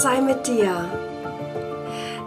[0.00, 0.88] sei mit dir.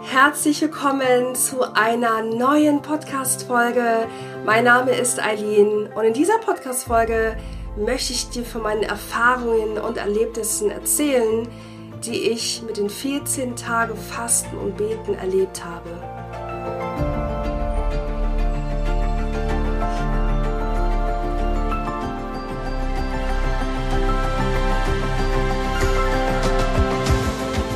[0.04, 4.06] Herzlich willkommen zu einer neuen Podcast-Folge.
[4.46, 7.36] Mein Name ist Eileen und in dieser Podcast-Folge
[7.76, 11.48] möchte ich dir von meinen Erfahrungen und Erlebnissen erzählen,
[12.04, 16.13] die ich mit den 14 Tagen Fasten und Beten erlebt habe.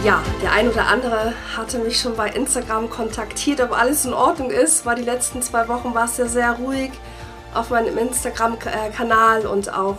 [0.09, 4.51] Ja, der ein oder andere hatte mich schon bei Instagram kontaktiert, ob alles in Ordnung
[4.51, 6.93] ist, weil die letzten zwei Wochen war es ja sehr ruhig
[7.53, 9.99] auf meinem Instagram-Kanal und auch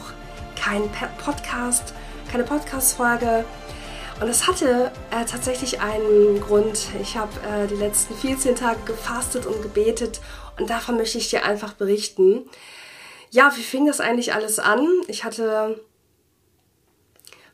[0.59, 0.89] kein
[1.23, 1.93] Podcast,
[2.31, 3.45] keine Podcast-Folge.
[4.19, 6.87] Und es hatte äh, tatsächlich einen Grund.
[6.99, 10.21] Ich habe äh, die letzten 14 Tage gefastet und gebetet
[10.59, 12.49] und davon möchte ich dir einfach berichten.
[13.29, 14.87] Ja, wie fing das eigentlich alles an?
[15.07, 15.79] Ich hatte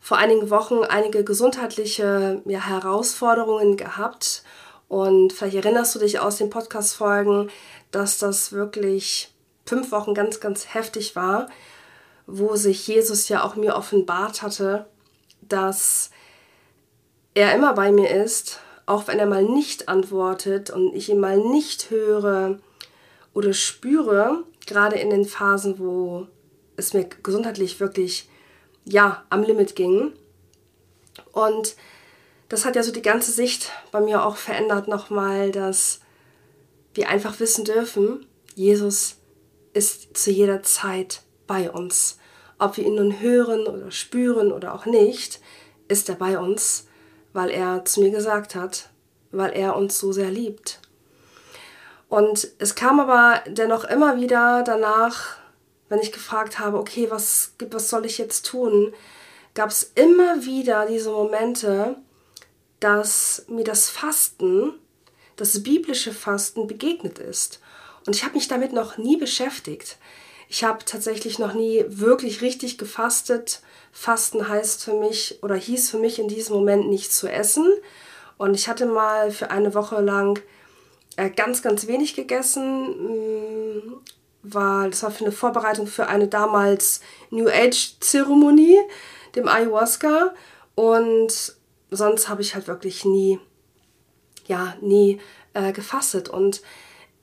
[0.05, 4.43] vor einigen Wochen einige gesundheitliche ja, Herausforderungen gehabt.
[4.87, 7.49] Und vielleicht erinnerst du dich aus den Podcast-Folgen,
[7.89, 9.33] dass das wirklich
[9.65, 11.49] fünf Wochen ganz, ganz heftig war,
[12.27, 14.85] wo sich Jesus ja auch mir offenbart hatte,
[15.41, 16.11] dass
[17.33, 21.39] er immer bei mir ist, auch wenn er mal nicht antwortet und ich ihn mal
[21.39, 22.59] nicht höre
[23.33, 26.27] oder spüre, gerade in den Phasen, wo
[26.75, 28.29] es mir gesundheitlich wirklich
[28.85, 30.13] ja, am Limit ging.
[31.31, 31.75] Und
[32.49, 35.99] das hat ja so die ganze Sicht bei mir auch verändert nochmal, dass
[36.93, 39.17] wir einfach wissen dürfen, Jesus
[39.73, 42.17] ist zu jeder Zeit bei uns.
[42.57, 45.41] Ob wir ihn nun hören oder spüren oder auch nicht,
[45.89, 46.87] ist er bei uns,
[47.33, 48.89] weil er zu mir gesagt hat,
[49.31, 50.79] weil er uns so sehr liebt.
[52.07, 55.37] Und es kam aber dennoch immer wieder danach
[55.89, 58.93] wenn ich gefragt habe, okay, was, was soll ich jetzt tun,
[59.53, 61.97] gab es immer wieder diese Momente,
[62.79, 64.73] dass mir das Fasten,
[65.35, 67.59] das biblische Fasten begegnet ist.
[68.05, 69.97] Und ich habe mich damit noch nie beschäftigt.
[70.47, 73.61] Ich habe tatsächlich noch nie wirklich richtig gefastet.
[73.91, 77.67] Fasten heißt für mich oder hieß für mich in diesem Moment nichts zu essen.
[78.37, 80.39] Und ich hatte mal für eine Woche lang
[81.15, 84.01] äh, ganz, ganz wenig gegessen, mm,
[84.53, 88.79] war, das war für eine Vorbereitung für eine damals New Age Zeremonie,
[89.35, 90.33] dem Ayahuasca.
[90.75, 91.55] Und
[91.91, 93.39] sonst habe ich halt wirklich nie,
[94.47, 95.19] ja, nie
[95.53, 96.29] äh, gefastet.
[96.29, 96.61] Und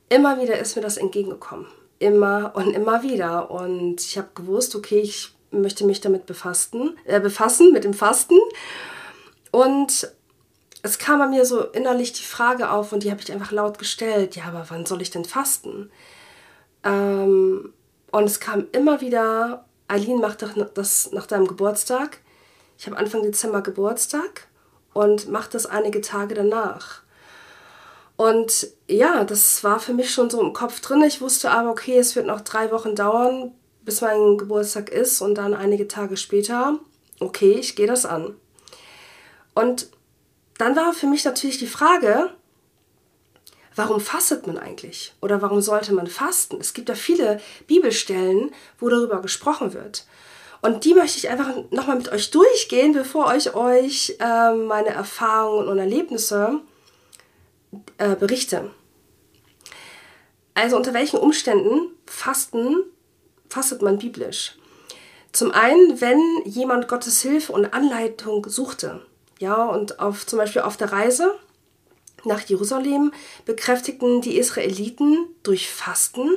[0.08, 1.66] immer wieder ist mir das entgegengekommen.
[1.98, 3.50] Immer und immer wieder.
[3.50, 8.38] Und ich habe gewusst, okay, ich möchte mich damit befassen, äh, befassen, mit dem Fasten.
[9.50, 10.10] Und
[10.82, 13.78] es kam bei mir so innerlich die Frage auf und die habe ich einfach laut
[13.78, 15.90] gestellt, ja, aber wann soll ich denn fasten?
[16.84, 17.72] Ähm,
[18.10, 20.42] und es kam immer wieder, Eileen macht
[20.74, 22.18] das nach deinem Geburtstag.
[22.78, 24.48] Ich habe Anfang Dezember Geburtstag
[24.92, 27.02] und mache das einige Tage danach.
[28.16, 31.02] Und ja, das war für mich schon so im Kopf drin.
[31.02, 33.52] Ich wusste aber, okay, es wird noch drei Wochen dauern,
[33.84, 36.78] bis mein Geburtstag ist und dann einige Tage später,
[37.20, 38.34] okay, ich gehe das an.
[39.54, 39.88] Und
[40.58, 42.30] dann war für mich natürlich die Frage,
[43.74, 45.14] warum fastet man eigentlich?
[45.20, 46.58] Oder warum sollte man fasten?
[46.60, 50.06] Es gibt ja viele Bibelstellen, wo darüber gesprochen wird.
[50.60, 55.68] Und die möchte ich einfach nochmal mit euch durchgehen, bevor ich euch äh, meine Erfahrungen
[55.68, 56.60] und Erlebnisse
[57.98, 58.70] äh, berichte.
[60.54, 62.76] Also unter welchen Umständen fasten,
[63.48, 64.56] fastet man biblisch?
[65.32, 69.00] Zum einen, wenn jemand Gottes Hilfe und Anleitung suchte.
[69.38, 71.34] Ja, und auf, zum Beispiel auf der Reise
[72.24, 73.12] nach Jerusalem
[73.44, 76.30] bekräftigten die Israeliten durch Fasten,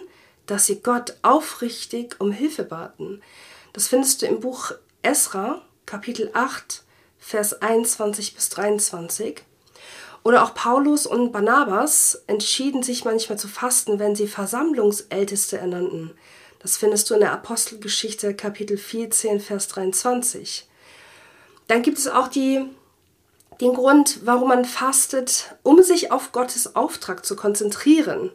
[0.45, 3.21] dass sie Gott aufrichtig um Hilfe baten.
[3.73, 6.83] Das findest du im Buch Esra, Kapitel 8,
[7.19, 9.43] Vers 21 bis 23.
[10.23, 16.11] Oder auch Paulus und Barnabas entschieden sich manchmal zu fasten, wenn sie Versammlungsälteste ernannten.
[16.59, 20.67] Das findest du in der Apostelgeschichte Kapitel 14, Vers 23.
[21.67, 22.65] Dann gibt es auch die
[23.61, 28.31] den Grund, warum man fastet, um sich auf Gottes Auftrag zu konzentrieren.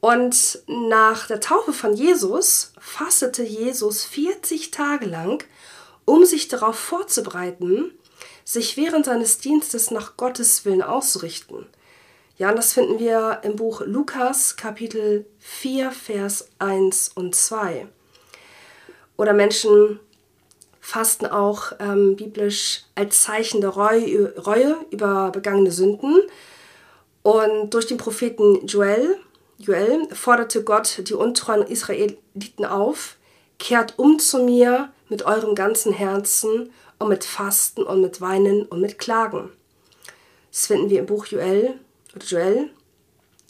[0.00, 5.44] Und nach der Taufe von Jesus fastete Jesus 40 Tage lang,
[6.04, 7.92] um sich darauf vorzubereiten,
[8.44, 11.66] sich während seines Dienstes nach Gottes Willen auszurichten.
[12.38, 17.88] Ja, und das finden wir im Buch Lukas Kapitel 4, Vers 1 und 2.
[19.16, 19.98] Oder Menschen
[20.86, 26.20] fasten auch ähm, biblisch als Zeichen der Reue, Reue über begangene Sünden.
[27.24, 29.18] Und durch den Propheten Joel,
[29.58, 33.16] Joel forderte Gott die untreuen Israeliten auf,
[33.58, 38.80] kehrt um zu mir mit eurem ganzen Herzen und mit Fasten und mit Weinen und
[38.80, 39.50] mit Klagen.
[40.52, 41.80] Das finden wir im Buch Joel,
[42.14, 42.70] oder Joel,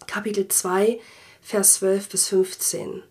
[0.07, 0.99] Kapitel 2,
[1.43, 3.03] Vers 12 bis 15.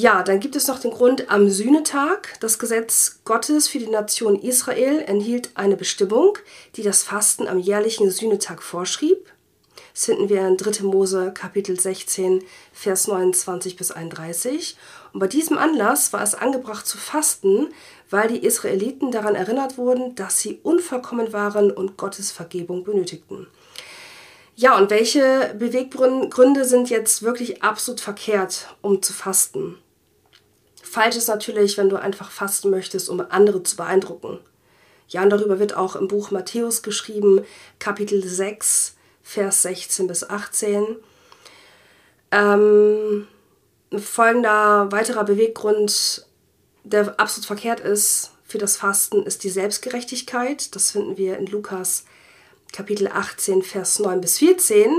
[0.00, 2.38] Ja, dann gibt es noch den Grund am Sühnetag.
[2.38, 6.38] Das Gesetz Gottes für die Nation Israel enthielt eine Bestimmung,
[6.76, 9.28] die das Fasten am jährlichen Sühnetag vorschrieb.
[9.92, 10.84] Das finden wir in 3.
[10.84, 14.76] Mose Kapitel 16, Vers 29 bis 31.
[15.12, 17.66] Und bei diesem Anlass war es angebracht zu fasten,
[18.08, 23.48] weil die Israeliten daran erinnert wurden, dass sie unvollkommen waren und Gottes Vergebung benötigten.
[24.54, 29.76] Ja, und welche Beweggründe sind jetzt wirklich absolut verkehrt, um zu fasten?
[30.90, 34.38] Falsch ist natürlich, wenn du einfach fasten möchtest, um andere zu beeindrucken.
[35.08, 37.44] Ja, und darüber wird auch im Buch Matthäus geschrieben,
[37.78, 40.96] Kapitel 6, Vers 16 bis 18.
[42.30, 43.26] Ähm,
[43.96, 46.26] folgender weiterer Beweggrund,
[46.84, 50.74] der absolut verkehrt ist für das Fasten, ist die Selbstgerechtigkeit.
[50.74, 52.04] Das finden wir in Lukas
[52.72, 54.90] Kapitel 18, Vers 9 bis 14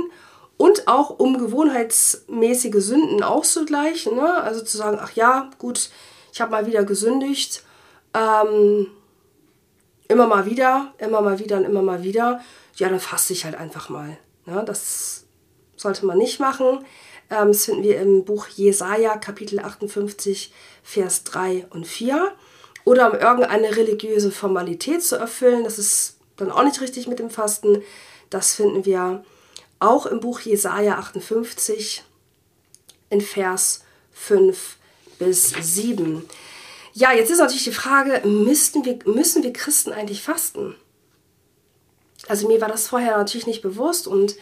[0.60, 4.18] und auch um gewohnheitsmäßige Sünden auszugleichen.
[4.18, 4.44] Ne?
[4.44, 5.90] Also zu sagen, ach ja, gut,
[6.34, 7.64] ich habe mal wieder gesündigt.
[8.14, 8.88] Ähm,
[10.10, 12.42] immer mal wieder, immer mal wieder und immer mal wieder.
[12.76, 14.18] Ja, dann faste ich halt einfach mal.
[14.46, 14.62] Ne?
[14.66, 15.24] Das
[15.78, 16.84] sollte man nicht machen.
[17.30, 20.52] Ähm, das finden wir im Buch Jesaja, Kapitel 58,
[20.84, 22.34] Vers 3 und 4.
[22.84, 25.64] Oder um irgendeine religiöse Formalität zu erfüllen.
[25.64, 27.82] Das ist dann auch nicht richtig mit dem Fasten.
[28.30, 29.24] Das finden wir
[29.80, 32.04] auch im Buch Jesaja 58
[33.10, 34.78] in Vers 5
[35.18, 36.26] bis 7.
[36.94, 40.76] Ja, jetzt ist natürlich die Frage, müssten wir, müssen wir Christen eigentlich fasten?
[42.28, 44.36] Also mir war das vorher natürlich nicht bewusst und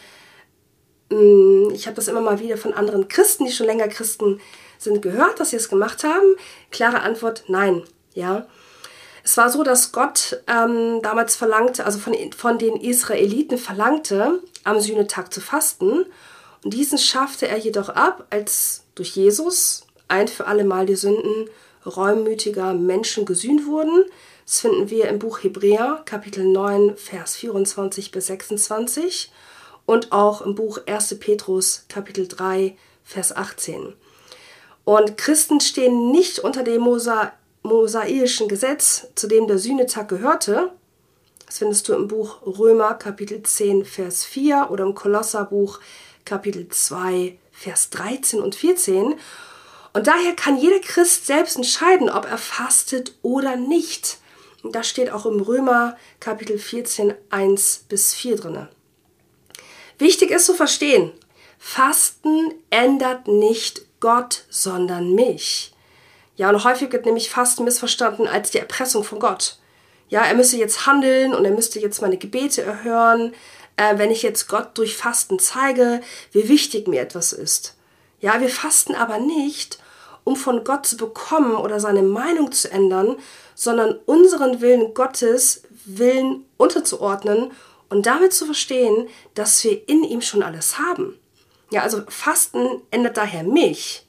[1.10, 4.40] mh, mm, ich habe das immer mal wieder von anderen Christen, die schon länger Christen
[4.78, 6.36] sind, gehört, dass sie es gemacht haben.
[6.70, 7.82] Klare Antwort, nein.
[8.14, 8.46] Ja.
[9.28, 14.80] Es war so, dass Gott ähm, damals verlangte, also von, von den Israeliten verlangte, am
[14.80, 16.06] Sühnetag zu fasten.
[16.64, 21.50] Und diesen schaffte er jedoch ab, als durch Jesus ein für alle Mal die Sünden
[21.84, 24.06] reumütiger Menschen gesühnt wurden.
[24.46, 29.30] Das finden wir im Buch Hebräer, Kapitel 9, Vers 24 bis 26
[29.84, 31.18] und auch im Buch 1.
[31.18, 33.92] Petrus, Kapitel 3, Vers 18.
[34.84, 40.72] Und Christen stehen nicht unter dem Mosa mosaischen Gesetz, zu dem der Sühnetag gehörte,
[41.48, 45.80] das findest du im Buch Römer Kapitel 10, Vers 4 oder im Kolosserbuch
[46.26, 49.14] Kapitel 2, Vers 13 und 14.
[49.94, 54.18] Und daher kann jeder Christ selbst entscheiden, ob er fastet oder nicht.
[54.62, 58.68] Und das steht auch im Römer Kapitel 14, 1 bis 4 drin.
[59.96, 61.12] Wichtig ist zu verstehen,
[61.58, 65.72] Fasten ändert nicht Gott, sondern mich.
[66.38, 69.58] Ja, und häufig wird nämlich Fasten missverstanden als die Erpressung von Gott.
[70.08, 73.34] Ja, er müsste jetzt handeln und er müsste jetzt meine Gebete erhören,
[73.76, 76.00] äh, wenn ich jetzt Gott durch Fasten zeige,
[76.30, 77.74] wie wichtig mir etwas ist.
[78.20, 79.80] Ja, wir fasten aber nicht,
[80.22, 83.16] um von Gott zu bekommen oder seine Meinung zu ändern,
[83.56, 87.50] sondern unseren Willen Gottes Willen unterzuordnen
[87.88, 91.18] und damit zu verstehen, dass wir in ihm schon alles haben.
[91.72, 94.07] Ja, also Fasten ändert daher mich.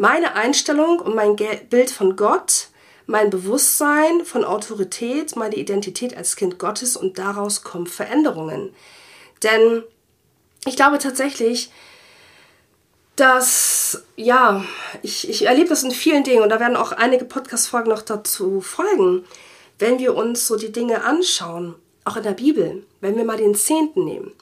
[0.00, 2.70] Meine Einstellung und mein Bild von Gott
[3.10, 8.72] mein Bewusstsein von Autorität, meine Identität als Kind Gottes und daraus kommen Veränderungen.
[9.42, 9.82] Denn
[10.64, 11.72] ich glaube tatsächlich,
[13.16, 14.64] dass, ja,
[15.02, 18.60] ich, ich erlebe das in vielen Dingen und da werden auch einige Podcast-Folgen noch dazu
[18.60, 19.24] folgen,
[19.80, 23.56] wenn wir uns so die Dinge anschauen, auch in der Bibel, wenn wir mal den
[23.56, 24.32] Zehnten nehmen.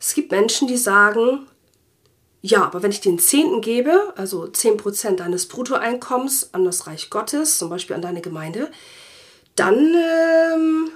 [0.00, 1.46] Es gibt Menschen, die sagen,
[2.42, 7.58] ja, aber wenn ich den Zehnten gebe, also 10% deines Bruttoeinkommens an das Reich Gottes,
[7.58, 8.70] zum Beispiel an deine Gemeinde,
[9.56, 10.90] dann ähm,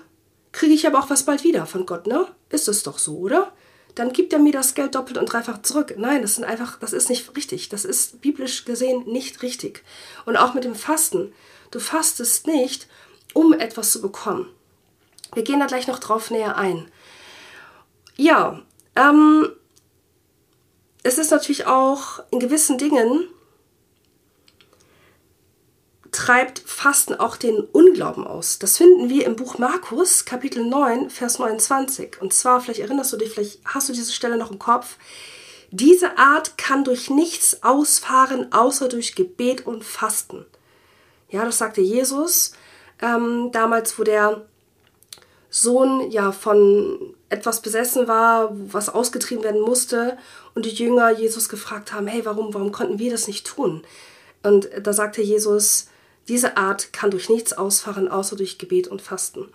[0.53, 2.27] kriege ich aber auch was bald wieder von Gott, ne?
[2.49, 3.53] Ist es doch so, oder?
[3.95, 5.95] Dann gibt er mir das Geld doppelt und dreifach zurück.
[5.99, 7.69] Nein, das sind einfach, das ist nicht richtig.
[7.69, 9.85] Das ist biblisch gesehen nicht richtig.
[10.25, 11.33] Und auch mit dem Fasten.
[11.71, 12.89] Du fastest nicht,
[13.35, 14.49] um etwas zu bekommen.
[15.35, 16.89] Wir gehen da gleich noch drauf näher ein.
[18.17, 18.63] Ja,
[18.97, 19.49] ähm,
[21.05, 23.29] es ist natürlich auch in gewissen Dingen
[26.11, 28.59] treibt Fasten auch den Unglauben aus.
[28.59, 32.23] Das finden wir im Buch Markus, Kapitel 9, Vers 29.
[32.23, 34.97] Und zwar, vielleicht erinnerst du dich, vielleicht hast du diese Stelle noch im Kopf.
[35.71, 40.47] Diese Art kann durch nichts ausfahren, außer durch Gebet und Fasten.
[41.29, 42.53] Ja, das sagte Jesus
[43.03, 44.47] ähm, damals, wo der
[45.51, 50.17] Sohn ja von etwas besessen war, was ausgetrieben werden musste
[50.55, 53.83] und die Jünger Jesus gefragt haben, hey, warum, warum konnten wir das nicht tun?
[54.43, 55.89] Und da sagte Jesus,
[56.29, 59.49] diese Art kann durch nichts ausfahren, außer durch Gebet und Fasten.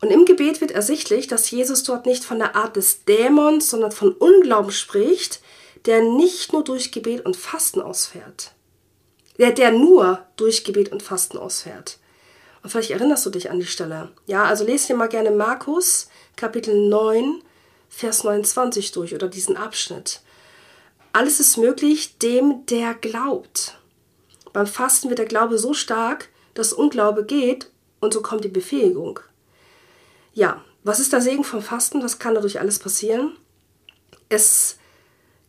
[0.00, 3.92] Und im Gebet wird ersichtlich, dass Jesus dort nicht von der Art des Dämons, sondern
[3.92, 5.40] von Unglauben spricht,
[5.86, 8.52] der nicht nur durch Gebet und Fasten ausfährt.
[9.38, 11.98] Der, der nur durch Gebet und Fasten ausfährt.
[12.62, 14.10] Und vielleicht erinnerst du dich an die Stelle.
[14.26, 17.42] Ja, also lese dir mal gerne Markus, Kapitel 9,
[17.88, 20.20] Vers 29 durch oder diesen Abschnitt.
[21.12, 23.78] Alles ist möglich dem, der glaubt.
[24.52, 29.20] Beim Fasten wird der Glaube so stark, dass Unglaube geht und so kommt die Befähigung.
[30.34, 32.02] Ja, was ist der Segen vom Fasten?
[32.02, 33.36] Was kann dadurch alles passieren?
[34.28, 34.78] Es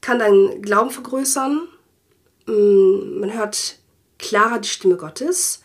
[0.02, 1.68] kann deinen Glauben vergrößern.
[2.46, 3.78] Mm, man hört
[4.18, 5.62] klarer die Stimme Gottes.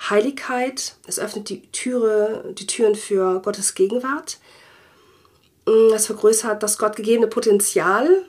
[0.00, 4.38] Heiligkeit, es öffnet die Türe, die Türen für Gottes Gegenwart.
[5.66, 8.24] Mm, es vergrößert das Gott gegebene Potenzial.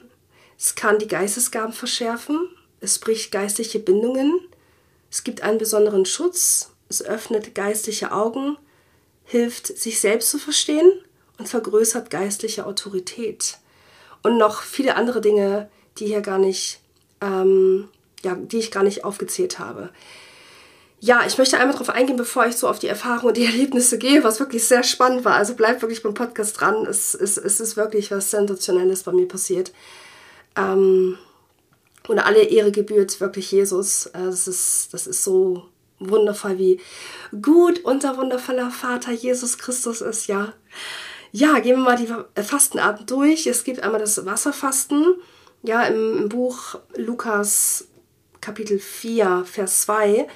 [0.58, 2.50] Es kann die Geistesgaben verschärfen.
[2.82, 4.40] Es bricht geistliche Bindungen.
[5.12, 6.72] Es gibt einen besonderen Schutz.
[6.90, 8.58] Es öffnet geistliche Augen,
[9.24, 10.92] hilft, sich selbst zu verstehen
[11.38, 13.60] und vergrößert geistliche Autorität.
[14.24, 16.80] Und noch viele andere Dinge, die hier gar nicht,
[17.22, 17.90] ähm,
[18.24, 19.92] ja, die ich gar nicht aufgezählt habe.
[21.02, 23.98] Ja, ich möchte einmal darauf eingehen, bevor ich so auf die Erfahrungen und die Erlebnisse
[23.98, 25.36] gehe, was wirklich sehr spannend war.
[25.36, 26.86] Also bleibt wirklich beim Podcast dran.
[26.86, 29.72] Es, es, es ist wirklich was Sensationelles bei mir passiert.
[30.58, 31.18] Ähm,
[32.08, 34.08] und alle Ehre gebührt wirklich Jesus.
[34.08, 35.64] Äh, das ist, das ist so
[36.00, 36.82] wundervoll, wie
[37.42, 40.54] gut unser wundervoller Vater Jesus Christus ist, ja.
[41.32, 43.46] Ja, gehen wir mal die Fastenarten durch.
[43.48, 45.06] Es gibt einmal das Wasserfasten.
[45.62, 47.88] Ja, im, im Buch Lukas
[48.42, 50.28] Kapitel 4, Vers 2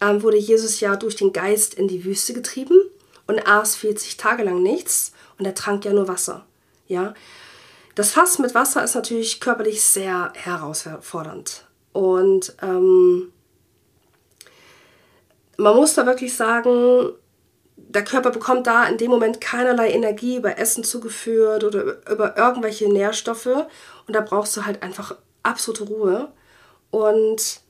[0.00, 2.80] ähm, wurde Jesus ja durch den Geist in die Wüste getrieben
[3.26, 6.46] und aß 40 Tage lang nichts und er trank ja nur Wasser.
[6.86, 7.14] Ja,
[7.94, 13.32] das Fasten mit Wasser ist natürlich körperlich sehr herausfordernd und ähm,
[15.56, 17.12] man muss da wirklich sagen,
[17.76, 22.88] der Körper bekommt da in dem Moment keinerlei Energie über Essen zugeführt oder über irgendwelche
[22.88, 23.46] Nährstoffe
[24.06, 26.32] und da brauchst du halt einfach absolute Ruhe
[26.90, 27.60] und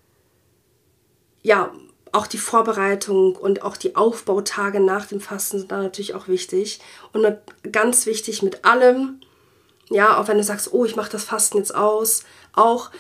[1.43, 1.73] ja,
[2.13, 6.81] auch die Vorbereitung und auch die Aufbautage nach dem Fasten sind da natürlich auch wichtig.
[7.13, 7.27] Und
[7.71, 9.21] ganz wichtig mit allem,
[9.91, 12.91] ja, auch wenn du sagst, oh, ich mache das Fasten jetzt aus, auch,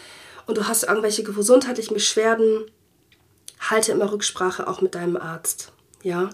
[0.47, 2.65] und du hast irgendwelche gesundheitlichen Beschwerden,
[3.61, 5.73] halte immer Rücksprache auch mit deinem Arzt.
[6.03, 6.31] Ja,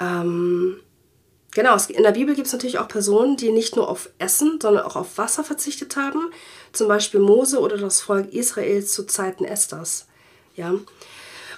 [0.00, 0.80] ähm,
[1.52, 1.76] genau.
[1.88, 4.96] In der Bibel gibt es natürlich auch Personen, die nicht nur auf Essen, sondern auch
[4.96, 6.30] auf Wasser verzichtet haben.
[6.72, 10.06] Zum Beispiel Mose oder das Volk Israels zu Zeiten Esthers.
[10.54, 10.74] Ja,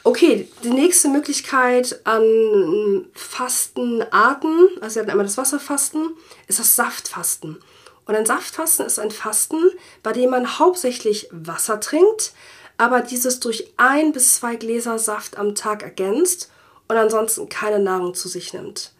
[0.09, 7.59] Okay, die nächste Möglichkeit an Fastenarten, also wir hatten einmal das Wasserfasten, ist das Saftfasten.
[8.07, 9.61] Und ein Saftfasten ist ein Fasten,
[10.03, 12.33] bei dem man hauptsächlich Wasser trinkt,
[12.79, 16.51] aber dieses durch ein bis zwei Gläser Saft am Tag ergänzt
[16.89, 18.95] und ansonsten keine Nahrung zu sich nimmt.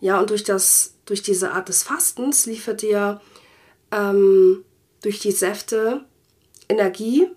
[0.00, 3.20] Ja, und durch, das, durch diese Art des Fastens liefert dir
[3.92, 4.64] ähm,
[5.02, 6.06] durch die Säfte
[6.66, 7.28] Energie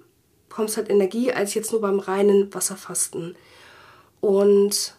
[0.50, 3.36] bekommst halt Energie als jetzt nur beim reinen Wasserfasten.
[4.20, 4.96] Und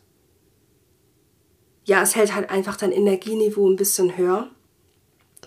[1.85, 4.49] ja, es hält halt einfach dein Energieniveau ein bisschen höher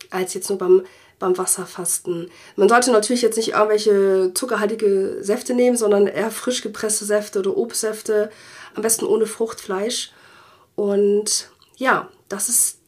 [0.09, 0.83] als jetzt nur beim,
[1.17, 2.29] beim Wasserfasten.
[2.55, 7.57] Man sollte natürlich jetzt nicht irgendwelche zuckerhaltige Säfte nehmen, sondern eher frisch gepresste Säfte oder
[7.57, 8.29] Obstsäfte,
[8.75, 10.11] am besten ohne Fruchtfleisch.
[10.75, 12.79] Und ja, das ist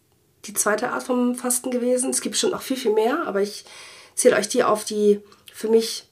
[0.45, 2.10] die zweite Art vom Fasten gewesen.
[2.10, 3.65] Es gibt bestimmt noch viel, viel mehr, aber ich
[4.15, 5.22] zähle euch die auf, die
[5.53, 6.04] für mich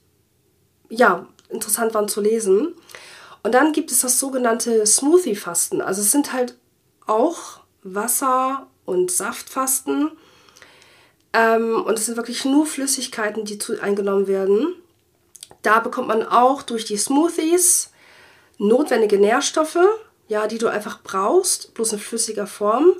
[0.88, 2.74] ja, interessant waren zu lesen.
[3.42, 5.82] Und dann gibt es das sogenannte Smoothie-Fasten.
[5.82, 6.56] Also es sind halt
[7.06, 10.10] auch Wasser- und Saftfasten.
[11.32, 14.74] Ähm, und es sind wirklich nur Flüssigkeiten, die zu, eingenommen werden.
[15.62, 17.90] Da bekommt man auch durch die Smoothies
[18.58, 19.78] notwendige Nährstoffe,
[20.28, 22.94] ja, die du einfach brauchst, bloß in flüssiger Form.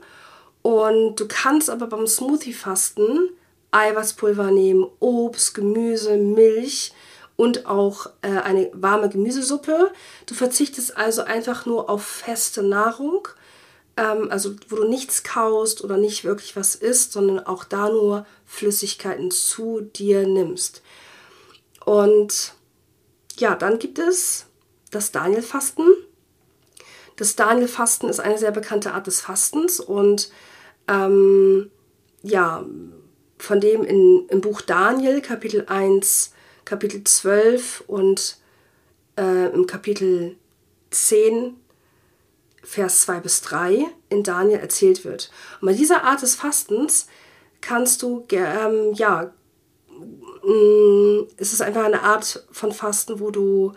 [0.63, 3.31] Und du kannst aber beim Smoothie-Fasten
[3.71, 6.93] Eiweißpulver nehmen, Obst, Gemüse, Milch
[7.37, 9.93] und auch äh, eine warme Gemüsesuppe.
[10.27, 13.29] Du verzichtest also einfach nur auf feste Nahrung,
[13.97, 18.27] ähm, also wo du nichts kaust oder nicht wirklich was isst, sondern auch da nur
[18.47, 20.83] Flüssigkeiten zu dir nimmst.
[21.85, 22.55] Und
[23.37, 24.47] ja, dann gibt es
[24.91, 25.87] das Daniel-Fasten.
[27.17, 30.31] Das Daniel-Fasten ist eine sehr bekannte Art des Fastens und
[30.89, 31.71] ähm,
[32.23, 32.65] ja,
[33.39, 36.33] von dem in, im Buch Daniel, Kapitel 1,
[36.65, 38.39] Kapitel 12 und
[39.17, 40.37] äh, im Kapitel
[40.91, 41.57] 10,
[42.63, 45.31] Vers 2 bis 3 in Daniel erzählt wird.
[45.61, 47.07] Und bei dieser Art des Fastens
[47.61, 49.33] kannst du, ähm, ja,
[50.43, 53.73] mm, es ist einfach eine Art von Fasten, wo du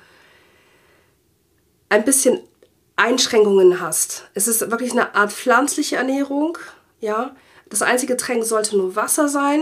[1.89, 2.39] ein bisschen
[2.95, 4.29] Einschränkungen hast.
[4.33, 6.57] Es ist wirklich eine Art pflanzliche Ernährung,
[6.99, 7.35] Ja,
[7.69, 9.61] das einzige Getränk sollte nur Wasser sein,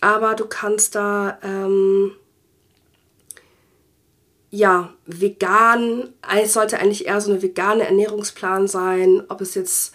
[0.00, 2.12] aber du kannst da ähm,
[4.56, 9.94] ja vegan, es sollte eigentlich eher so eine vegane Ernährungsplan sein, ob es jetzt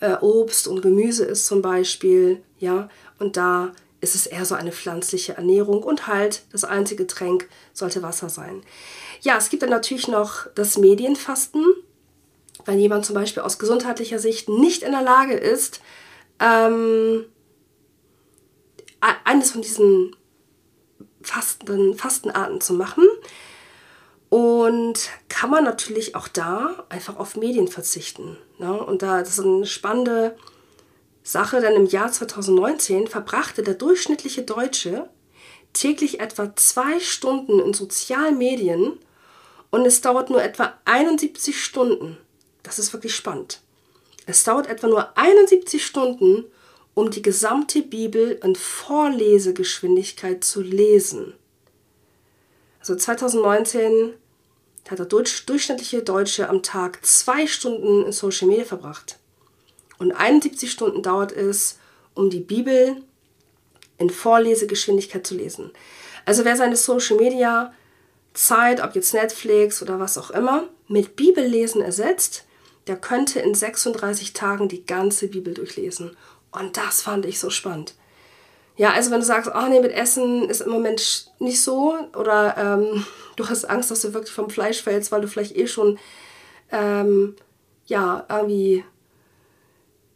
[0.00, 2.88] äh, Obst und Gemüse ist zum Beispiel, ja,
[3.18, 8.02] und da ist es eher so eine pflanzliche Ernährung und halt das einzige Getränk sollte
[8.02, 8.62] Wasser sein.
[9.20, 11.64] Ja, es gibt dann natürlich noch das Medienfasten.
[12.64, 15.80] Wenn jemand zum Beispiel aus gesundheitlicher Sicht nicht in der Lage ist,
[16.40, 17.26] ähm,
[19.24, 20.16] eines von diesen
[21.22, 23.04] Fasten, Fastenarten zu machen.
[24.30, 28.38] Und kann man natürlich auch da einfach auf Medien verzichten.
[28.58, 28.72] Ne?
[28.72, 30.36] Und da das ist eine spannende
[31.22, 35.10] Sache, denn im Jahr 2019 verbrachte der durchschnittliche Deutsche
[35.72, 38.98] täglich etwa zwei Stunden in sozialen Medien
[39.70, 42.16] und es dauert nur etwa 71 Stunden.
[42.62, 43.60] Das ist wirklich spannend.
[44.26, 46.44] Es dauert etwa nur 71 Stunden,
[46.94, 51.34] um die gesamte Bibel in Vorlesegeschwindigkeit zu lesen.
[52.80, 54.14] Also 2019
[54.90, 59.18] hat der durchschnittliche Deutsche am Tag zwei Stunden in Social Media verbracht.
[59.98, 61.78] Und 71 Stunden dauert es,
[62.14, 62.96] um die Bibel
[63.98, 65.70] in Vorlesegeschwindigkeit zu lesen.
[66.24, 67.72] Also wer seine Social Media
[68.34, 72.44] Zeit, ob jetzt Netflix oder was auch immer, mit Bibellesen ersetzt,
[72.86, 76.16] der könnte in 36 Tagen die ganze Bibel durchlesen.
[76.50, 77.94] Und das fand ich so spannend.
[78.76, 82.56] Ja, also wenn du sagst, oh nee, mit Essen ist im Moment nicht so oder
[82.56, 83.04] ähm,
[83.40, 85.98] du hast Angst, dass du wirklich vom Fleisch fällst, weil du vielleicht eh schon,
[86.70, 87.36] ähm,
[87.86, 88.84] ja, irgendwie,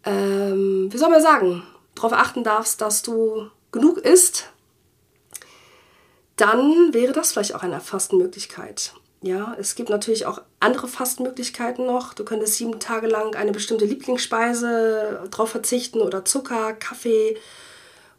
[0.04, 1.62] ähm, wie soll man sagen,
[1.94, 4.50] darauf achten darfst, dass du genug isst,
[6.36, 8.94] dann wäre das vielleicht auch eine Fastenmöglichkeit.
[9.22, 12.12] Ja, es gibt natürlich auch andere Fastenmöglichkeiten noch.
[12.12, 17.38] Du könntest sieben Tage lang eine bestimmte Lieblingsspeise drauf verzichten oder Zucker, Kaffee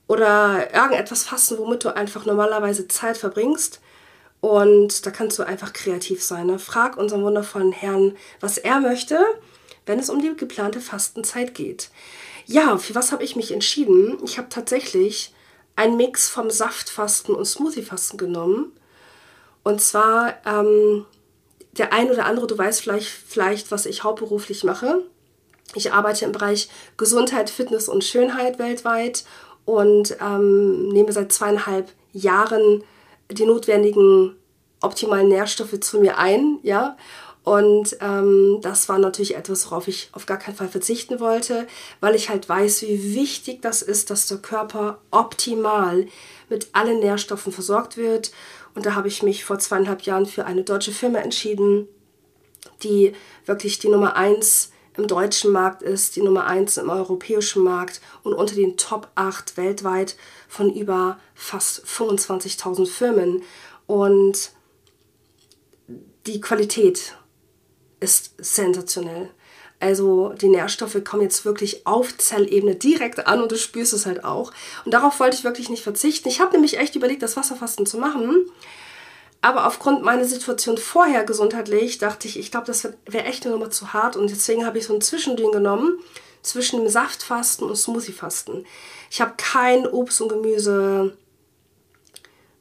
[0.08, 3.82] oder irgendetwas fasten, womit du einfach normalerweise Zeit verbringst.
[4.46, 6.46] Und da kannst du einfach kreativ sein.
[6.46, 6.60] Ne?
[6.60, 9.18] Frag unseren wundervollen Herrn, was er möchte,
[9.88, 11.90] wenn es um die geplante Fastenzeit geht.
[12.46, 14.20] Ja, für was habe ich mich entschieden?
[14.24, 15.34] Ich habe tatsächlich
[15.76, 18.72] einen Mix vom Saftfasten und Smoothiefasten genommen.
[19.64, 21.08] Und zwar ähm,
[21.72, 25.02] der ein oder andere, du weißt vielleicht, vielleicht, was ich hauptberuflich mache.
[25.74, 29.26] Ich arbeite im Bereich Gesundheit, Fitness und Schönheit weltweit
[29.66, 32.84] und ähm, nehme seit zweieinhalb Jahren
[33.32, 34.36] die notwendigen
[34.82, 36.98] optimalen Nährstoffe zu mir ein, ja.
[37.44, 41.68] Und ähm, das war natürlich etwas, worauf ich auf gar keinen Fall verzichten wollte,
[42.00, 46.08] weil ich halt weiß, wie wichtig das ist, dass der Körper optimal
[46.50, 48.32] mit allen Nährstoffen versorgt wird.
[48.74, 51.88] Und da habe ich mich vor zweieinhalb Jahren für eine deutsche Firma entschieden,
[52.82, 53.14] die
[53.46, 58.34] wirklich die Nummer eins im deutschen Markt ist, die Nummer eins im europäischen Markt und
[58.34, 60.16] unter den Top 8 weltweit
[60.48, 63.44] von über fast 25.000 Firmen.
[63.88, 64.52] Und
[66.26, 67.16] die Qualität
[68.00, 69.30] ist sensationell.
[69.80, 74.24] Also die Nährstoffe kommen jetzt wirklich auf Zellebene direkt an und du spürst es halt
[74.24, 74.52] auch.
[74.86, 76.30] Und darauf wollte ich wirklich nicht verzichten.
[76.30, 78.50] Ich habe nämlich echt überlegt, das Wasserfasten zu machen.
[79.46, 83.70] Aber aufgrund meiner Situation vorher gesundheitlich dachte ich, ich glaube, das wäre echt eine Nummer
[83.70, 84.16] zu hart.
[84.16, 86.00] Und deswegen habe ich so ein Zwischending genommen
[86.42, 88.66] zwischen dem Saftfasten und Smoothiefasten.
[89.12, 91.16] Ich habe kein Obst und Gemüse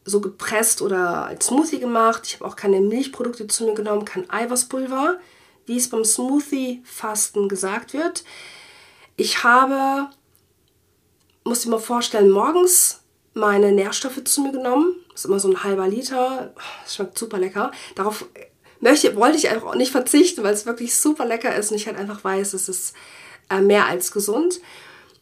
[0.05, 2.25] so gepresst oder als Smoothie gemacht.
[2.27, 5.19] Ich habe auch keine Milchprodukte zu mir genommen, kein Eiweißpulver,
[5.65, 8.25] wie es beim Smoothie-Fasten gesagt wird.
[9.17, 10.11] Ich habe,
[11.45, 13.01] muss ich mir vorstellen, morgens
[13.33, 14.97] meine Nährstoffe zu mir genommen.
[15.15, 16.53] Ist immer so ein halber Liter.
[16.83, 17.71] Das schmeckt super lecker.
[17.95, 18.27] Darauf
[18.81, 21.87] möchte, wollte ich einfach auch nicht verzichten, weil es wirklich super lecker ist und ich
[21.87, 22.95] halt einfach weiß, es ist
[23.51, 24.61] äh, mehr als gesund.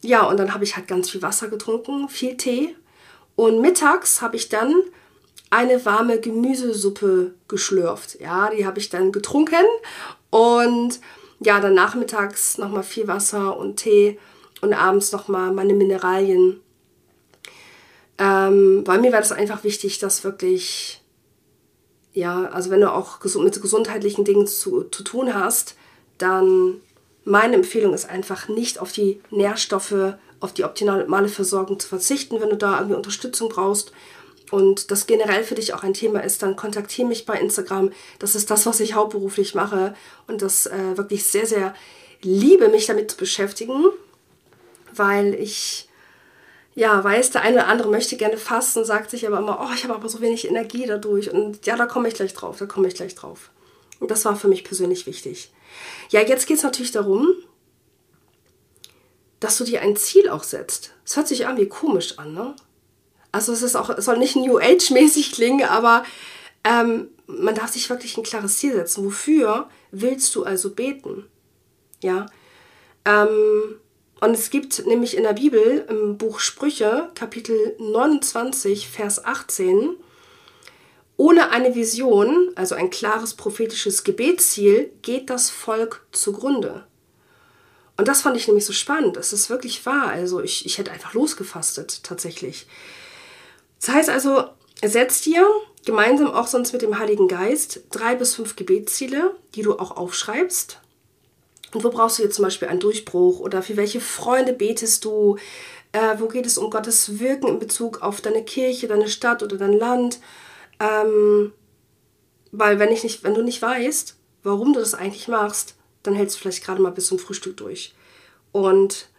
[0.01, 2.75] Ja, und dann habe ich halt ganz viel Wasser getrunken, viel Tee
[3.35, 4.73] und mittags habe ich dann
[5.49, 8.19] eine warme Gemüsesuppe geschlürft.
[8.19, 9.65] Ja, die habe ich dann getrunken.
[10.29, 10.99] Und
[11.39, 14.19] ja, dann nachmittags nochmal viel Wasser und Tee
[14.61, 16.59] und abends nochmal meine Mineralien.
[18.17, 21.01] Ähm, bei mir war das einfach wichtig, dass wirklich,
[22.13, 25.75] ja, also wenn du auch mit gesundheitlichen Dingen zu, zu tun hast,
[26.17, 26.81] dann
[27.25, 32.49] meine Empfehlung ist einfach nicht auf die Nährstoffe auf die optimale Versorgung zu verzichten, wenn
[32.49, 33.93] du da irgendwie Unterstützung brauchst
[34.51, 37.91] und das generell für dich auch ein Thema ist, dann kontaktiere mich bei Instagram.
[38.19, 39.95] Das ist das, was ich hauptberuflich mache
[40.27, 41.73] und das äh, wirklich sehr, sehr
[42.21, 43.85] liebe, mich damit zu beschäftigen,
[44.93, 45.87] weil ich
[46.75, 49.83] ja weiß, der eine oder andere möchte gerne fasten, sagt sich aber immer, oh, ich
[49.83, 52.87] habe aber so wenig Energie dadurch und ja, da komme ich gleich drauf, da komme
[52.87, 53.51] ich gleich drauf.
[53.99, 55.51] Und das war für mich persönlich wichtig.
[56.09, 57.27] Ja, jetzt geht es natürlich darum,
[59.39, 60.93] dass du dir ein Ziel auch setzt.
[61.05, 62.55] Es hört sich irgendwie komisch an, ne?
[63.31, 66.03] Also es ist auch, es soll nicht New Age-mäßig klingen, aber
[66.63, 69.05] ähm, man darf sich wirklich ein klares Ziel setzen.
[69.05, 71.25] Wofür willst du also beten?
[72.01, 72.27] Ja.
[73.05, 73.79] Ähm,
[74.23, 79.97] und es gibt nämlich in der Bibel im Buch Sprüche, Kapitel 29, Vers 18,
[81.17, 86.87] ohne eine Vision, also ein klares prophetisches Gebetsziel, geht das Volk zugrunde.
[87.97, 89.17] Und das fand ich nämlich so spannend.
[89.17, 90.07] Es ist wirklich wahr.
[90.07, 92.65] Also ich, ich hätte einfach losgefastet, tatsächlich.
[93.81, 94.45] Das heißt also,
[94.81, 95.45] setz dir
[95.85, 100.79] gemeinsam auch sonst mit dem Heiligen Geist drei bis fünf Gebetsziele, die du auch aufschreibst.
[101.73, 105.37] Und wo brauchst du jetzt zum Beispiel einen Durchbruch oder für welche Freunde betest du?
[105.91, 109.57] Äh, wo geht es um Gottes Wirken in Bezug auf deine Kirche, deine Stadt oder
[109.57, 110.19] dein Land?
[110.79, 111.51] Ähm,
[112.51, 116.35] weil wenn, ich nicht, wenn du nicht weißt, warum du das eigentlich machst, dann hältst
[116.35, 117.93] du vielleicht gerade mal bis zum Frühstück durch.
[118.51, 119.09] Und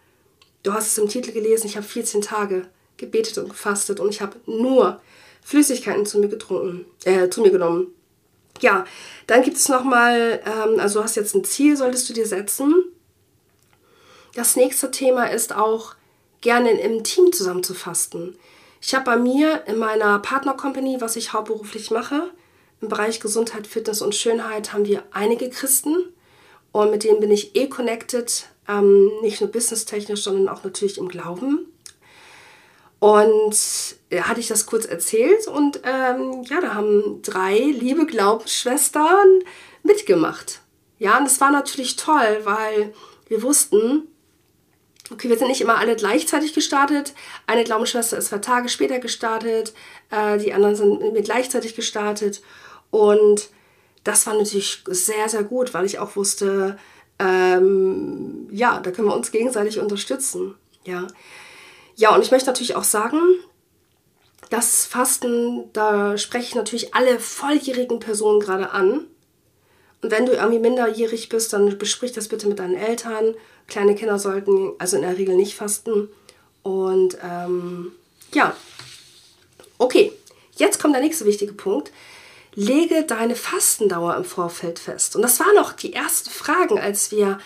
[0.63, 4.21] du hast es im Titel gelesen, ich habe 14 Tage gebetet und gefastet und ich
[4.21, 5.01] habe nur
[5.43, 7.87] Flüssigkeiten zu mir getrunken, äh, zu mir genommen.
[8.61, 8.85] Ja,
[9.27, 12.73] dann gibt es nochmal, ähm, also du hast jetzt ein Ziel, solltest du dir setzen.
[14.33, 15.95] Das nächste Thema ist auch,
[16.41, 18.37] gerne im Team zusammen zu fasten.
[18.79, 22.29] Ich habe bei mir in meiner Partner-Company, was ich hauptberuflich mache,
[22.81, 26.13] im Bereich Gesundheit, Fitness und Schönheit, haben wir einige Christen
[26.71, 31.07] und mit denen bin ich eh connected, ähm, nicht nur businesstechnisch, sondern auch natürlich im
[31.07, 31.65] Glauben.
[32.99, 33.55] Und
[34.09, 39.41] äh, hatte ich das kurz erzählt und ähm, ja, da haben drei liebe Glaubensschwestern
[39.83, 40.61] mitgemacht.
[40.97, 42.93] Ja, und das war natürlich toll, weil
[43.27, 44.07] wir wussten,
[45.11, 47.13] okay, wir sind nicht immer alle gleichzeitig gestartet.
[47.47, 49.73] Eine Glaubensschwester ist zwei Tage später gestartet,
[50.09, 52.41] äh, die anderen sind mit mir gleichzeitig gestartet.
[52.91, 53.49] Und
[54.03, 56.77] das war natürlich sehr, sehr gut, weil ich auch wusste,
[57.19, 60.55] ähm, ja, da können wir uns gegenseitig unterstützen.
[60.85, 61.07] Ja.
[61.95, 63.19] Ja, und ich möchte natürlich auch sagen,
[64.49, 69.07] das Fasten, da spreche ich natürlich alle volljährigen Personen gerade an.
[70.01, 73.33] Und wenn du irgendwie minderjährig bist, dann besprich das bitte mit deinen Eltern.
[73.67, 76.09] Kleine Kinder sollten also in der Regel nicht fasten.
[76.61, 77.91] Und ähm,
[78.33, 78.55] ja,
[79.77, 80.11] okay,
[80.57, 81.91] jetzt kommt der nächste wichtige Punkt.
[82.53, 85.15] Lege deine Fastendauer im Vorfeld fest.
[85.15, 87.39] Und das waren noch die ersten Fragen, als wir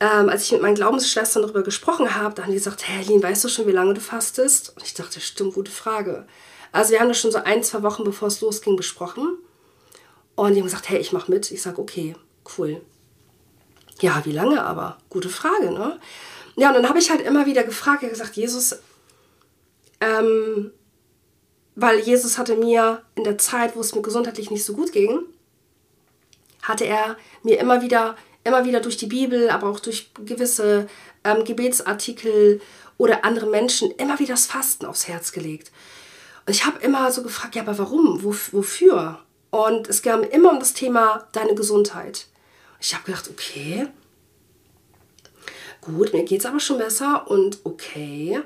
[0.00, 3.22] ähm, als ich mit meinen Glaubensschwestern darüber gesprochen habe, da haben die gesagt, hey Lin,
[3.22, 4.72] weißt du schon, wie lange du fastest?
[4.74, 6.26] Und ich dachte, stimmt, gute Frage.
[6.72, 9.38] Also wir haben das schon so ein, zwei Wochen, bevor es losging, besprochen.
[10.36, 11.50] Und die haben gesagt, hey, ich mache mit.
[11.50, 12.16] Ich sage, okay,
[12.56, 12.80] cool.
[14.00, 14.96] Ja, wie lange aber?
[15.10, 16.00] Gute Frage, ne?
[16.56, 18.78] Ja, und dann habe ich halt immer wieder gefragt, ich gesagt, Jesus,
[20.00, 20.72] ähm,
[21.74, 25.20] weil Jesus hatte mir in der Zeit, wo es mir gesundheitlich nicht so gut ging,
[26.62, 30.88] hatte er mir immer wieder immer wieder durch die Bibel, aber auch durch gewisse
[31.24, 32.60] ähm, Gebetsartikel
[32.96, 35.70] oder andere Menschen immer wieder das Fasten aufs Herz gelegt.
[36.46, 38.22] Und ich habe immer so gefragt, ja, aber warum?
[38.22, 39.18] Wof wofür?
[39.50, 42.26] Und es ging immer um das Thema deine Gesundheit.
[42.80, 43.88] Ich habe gedacht, okay,
[45.80, 48.40] gut, mir geht es aber schon besser und okay,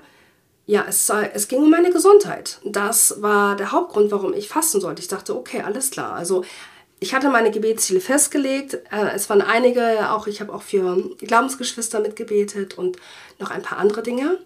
[0.66, 2.58] ja, es, es ging um meine Gesundheit.
[2.64, 5.02] Das war der Hauptgrund, warum ich fasten sollte.
[5.02, 6.14] Ich dachte, okay, alles klar.
[6.14, 6.44] Also
[7.04, 8.78] ich hatte meine Gebetsziele festgelegt.
[8.90, 12.96] Äh, es waren einige, auch ich habe auch für Glaubensgeschwister mitgebetet und
[13.38, 14.38] noch ein paar andere Dinge.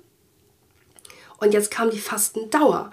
[1.39, 2.91] Und jetzt kam die Fastendauer.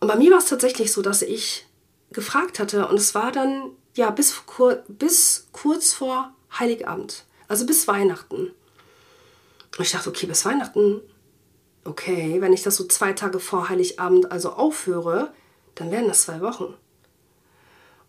[0.00, 1.66] Und bei mir war es tatsächlich so, dass ich
[2.12, 4.40] gefragt hatte und es war dann ja bis,
[4.88, 8.52] bis kurz vor Heiligabend, also bis Weihnachten.
[9.76, 11.02] Und ich dachte, okay, bis Weihnachten,
[11.84, 15.34] okay, wenn ich das so zwei Tage vor Heiligabend also aufhöre,
[15.74, 16.74] dann wären das zwei Wochen.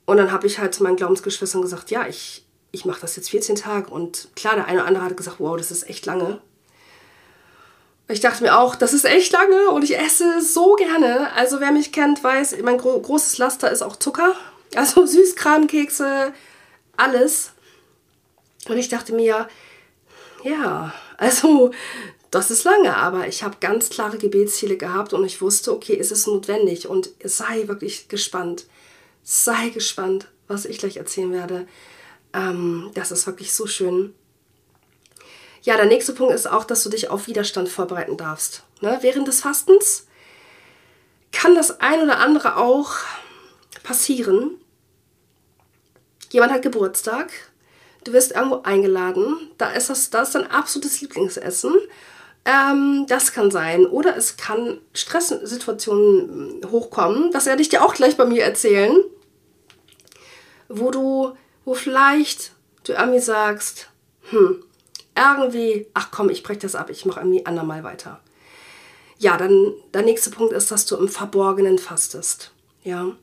[0.05, 3.29] Und dann habe ich halt zu meinen Glaubensgeschwistern gesagt, ja, ich, ich mache das jetzt
[3.29, 3.89] 14 Tage.
[3.89, 6.39] Und klar, der eine oder andere hat gesagt, wow, das ist echt lange.
[8.07, 11.33] Ich dachte mir auch, das ist echt lange und ich esse so gerne.
[11.33, 14.35] Also wer mich kennt, weiß, mein gro großes Laster ist auch Zucker.
[14.75, 16.33] Also Süßkramkekse,
[16.97, 17.51] alles.
[18.67, 19.47] Und ich dachte mir,
[20.43, 21.71] ja, also
[22.29, 26.11] das ist lange, aber ich habe ganz klare Gebetsziele gehabt und ich wusste, okay, es
[26.11, 28.65] ist notwendig und sei wirklich gespannt
[29.25, 31.67] sei gespannt, was ich gleich erzählen werde.
[32.33, 34.13] Ähm, das ist wirklich so schön.
[35.63, 38.63] Ja, der nächste Punkt ist auch, dass du dich auf Widerstand vorbereiten darfst.
[38.81, 38.99] Ne?
[39.01, 40.05] Während des Fastens
[41.31, 42.93] kann das ein oder andere auch
[43.83, 44.51] passieren.
[46.29, 47.31] Jemand hat Geburtstag,
[48.03, 51.73] du wirst irgendwo eingeladen, da ist das, das ist dein absolutes Lieblingsessen.
[52.45, 53.85] Ähm, das kann sein.
[53.85, 57.31] Oder es kann Stresssituationen hochkommen.
[57.31, 58.95] Das werde ich dir auch gleich bei mir erzählen
[60.69, 62.51] wo du, wo vielleicht
[62.83, 63.89] du irgendwie sagst,
[64.29, 64.63] hm,
[65.15, 68.19] irgendwie, ach komm, ich breche das ab, ich mache irgendwie andermal weiter.
[69.17, 72.51] Ja, dann der nächste Punkt ist, dass du im Verborgenen fastest.
[72.83, 73.15] Ja.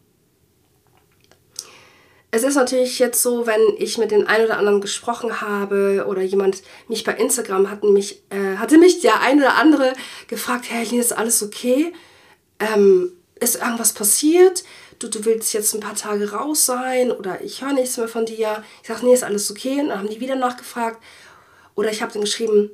[2.35, 6.23] Es ist natürlich jetzt so, wenn ich mit den einen oder anderen gesprochen habe oder
[6.23, 9.93] jemand mich bei Instagram hat mich, äh, hatte mich der ein oder andere
[10.29, 11.93] gefragt, hey, Lina, ist alles okay?
[12.59, 14.65] Ähm, ist irgendwas passiert?
[14.99, 18.25] Du, du willst jetzt ein paar Tage raus sein oder ich höre nichts mehr von
[18.25, 18.65] dir.
[18.81, 19.81] Ich sage, nee, ist alles okay.
[19.81, 21.03] Und dann haben die wieder nachgefragt.
[21.75, 22.71] Oder ich habe dann geschrieben,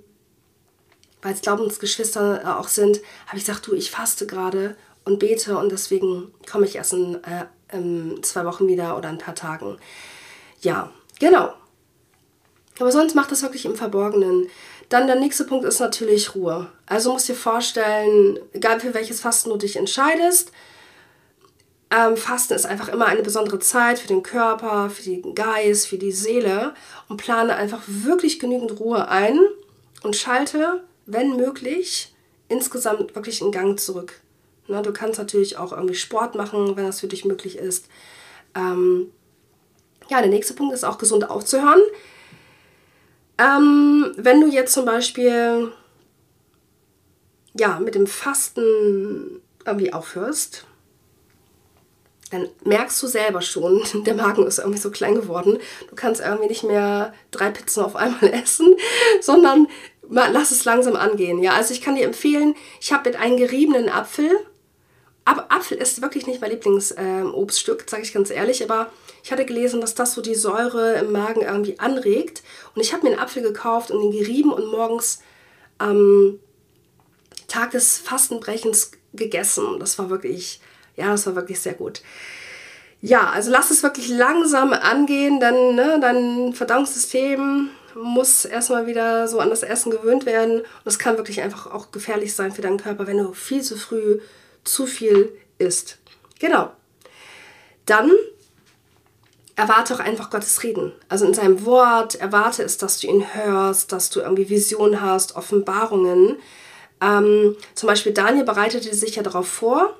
[1.21, 5.59] weil es Glaubensgeschwister äh, auch sind, habe ich gesagt, du, ich faste gerade und bete
[5.59, 9.79] und deswegen komme ich erst in äh, in zwei Wochen wieder oder ein paar Tagen.
[10.61, 11.53] Ja, genau.
[12.79, 14.49] Aber sonst macht das wirklich im Verborgenen.
[14.89, 16.71] Dann der nächste Punkt ist natürlich Ruhe.
[16.87, 20.53] Also musst dir vorstellen, egal für welches Fasten du dich entscheidest,
[21.91, 25.99] ähm, Fasten ist einfach immer eine besondere Zeit für den Körper, für den Geist, für
[25.99, 26.75] die Seele
[27.09, 29.39] und plane einfach wirklich genügend Ruhe ein
[30.03, 32.15] und schalte, wenn möglich,
[32.49, 34.21] insgesamt wirklich einen Gang zurück.
[34.69, 37.89] Na, du kannst natürlich auch irgendwie Sport machen, wenn das für dich möglich ist.
[38.55, 39.11] Ähm,
[40.09, 41.81] ja, der nächste Punkt ist auch gesund aufzuhören.
[43.39, 45.73] Ähm, wenn du jetzt zum Beispiel
[47.55, 50.67] ja, mit dem Fasten irgendwie aufhörst,
[52.31, 55.59] dann merkst du selber schon, der Magen ist irgendwie so klein geworden.
[55.89, 58.75] Du kannst irgendwie nicht mehr drei Pizzen auf einmal essen,
[59.21, 59.67] sondern
[60.11, 61.43] lass es langsam angehen.
[61.43, 64.31] Ja, also ich kann dir empfehlen, ich habe mit einem geriebenen Apfel
[65.29, 68.65] aber Apfel ist wirklich nicht mein Lieblingsobststück, äh, sage ich ganz ehrlich.
[68.65, 68.91] Aber
[69.23, 72.43] ich hatte gelesen, dass das so die Säure im Magen irgendwie anregt.
[72.75, 75.19] Und ich habe mir einen Apfel gekauft und ihn gerieben und morgens
[75.77, 76.41] am
[77.47, 79.79] Tag des Fastenbrechens gegessen.
[79.79, 80.63] Das war wirklich,
[80.97, 82.01] ja, das war wirklich sehr gut.
[83.03, 89.41] Ja, also lass es wirklich langsam angehen, denn ne, dein Verdauungssystem muss erstmal wieder so
[89.41, 90.61] an das Essen gewöhnt werden.
[90.61, 93.77] Und es kann wirklich einfach auch gefährlich sein für deinen Körper, wenn du viel zu
[93.77, 94.21] früh
[94.65, 95.99] zu viel ist.
[96.39, 96.73] Genau.
[97.87, 98.11] Dann
[99.57, 100.93] erwarte auch einfach Gottes Reden.
[101.09, 105.35] Also in seinem Wort erwarte es, dass du ihn hörst, dass du irgendwie Visionen hast,
[105.37, 106.37] Offenbarungen.
[107.01, 109.97] Ähm, zum Beispiel Daniel bereitete sich ja darauf vor,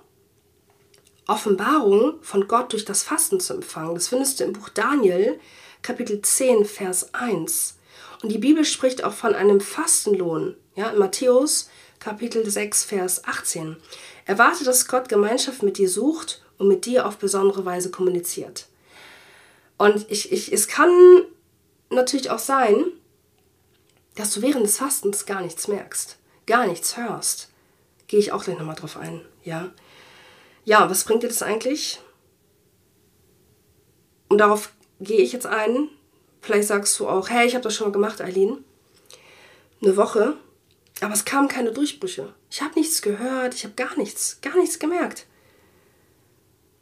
[1.27, 3.95] Offenbarung von Gott durch das Fasten zu empfangen.
[3.95, 5.39] Das findest du im Buch Daniel,
[5.83, 7.79] Kapitel 10, Vers 1.
[8.23, 10.57] Und die Bibel spricht auch von einem Fastenlohn.
[10.75, 11.69] Ja, in Matthäus
[11.99, 13.77] Kapitel 6, Vers 18.
[14.29, 18.67] Erwarte, dass Gott Gemeinschaft mit dir sucht und mit dir auf besondere Weise kommuniziert.
[19.79, 20.91] Und ich, ich, es kann
[21.89, 22.85] natürlich auch sein,
[24.17, 27.49] dass du während des Fastens gar nichts merkst, gar nichts hörst.
[28.07, 29.71] Gehe ich auch gleich nochmal drauf ein, ja.
[30.67, 31.99] Ja, was bringt dir das eigentlich?
[34.29, 35.89] Und darauf gehe ich jetzt ein.
[36.43, 38.63] Vielleicht sagst du auch, hey, ich habe das schon mal gemacht, Eileen.
[39.81, 40.37] Eine Woche
[41.01, 42.33] aber es kamen keine Durchbrüche.
[42.51, 45.27] Ich habe nichts gehört, ich habe gar nichts, gar nichts gemerkt.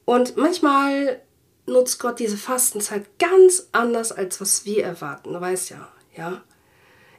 [0.04, 1.20] Und manchmal
[1.66, 5.32] nutzt Gott diese Fastenzeit ganz anders, als was wir erwarten.
[5.32, 6.44] Du weißt ja, ja.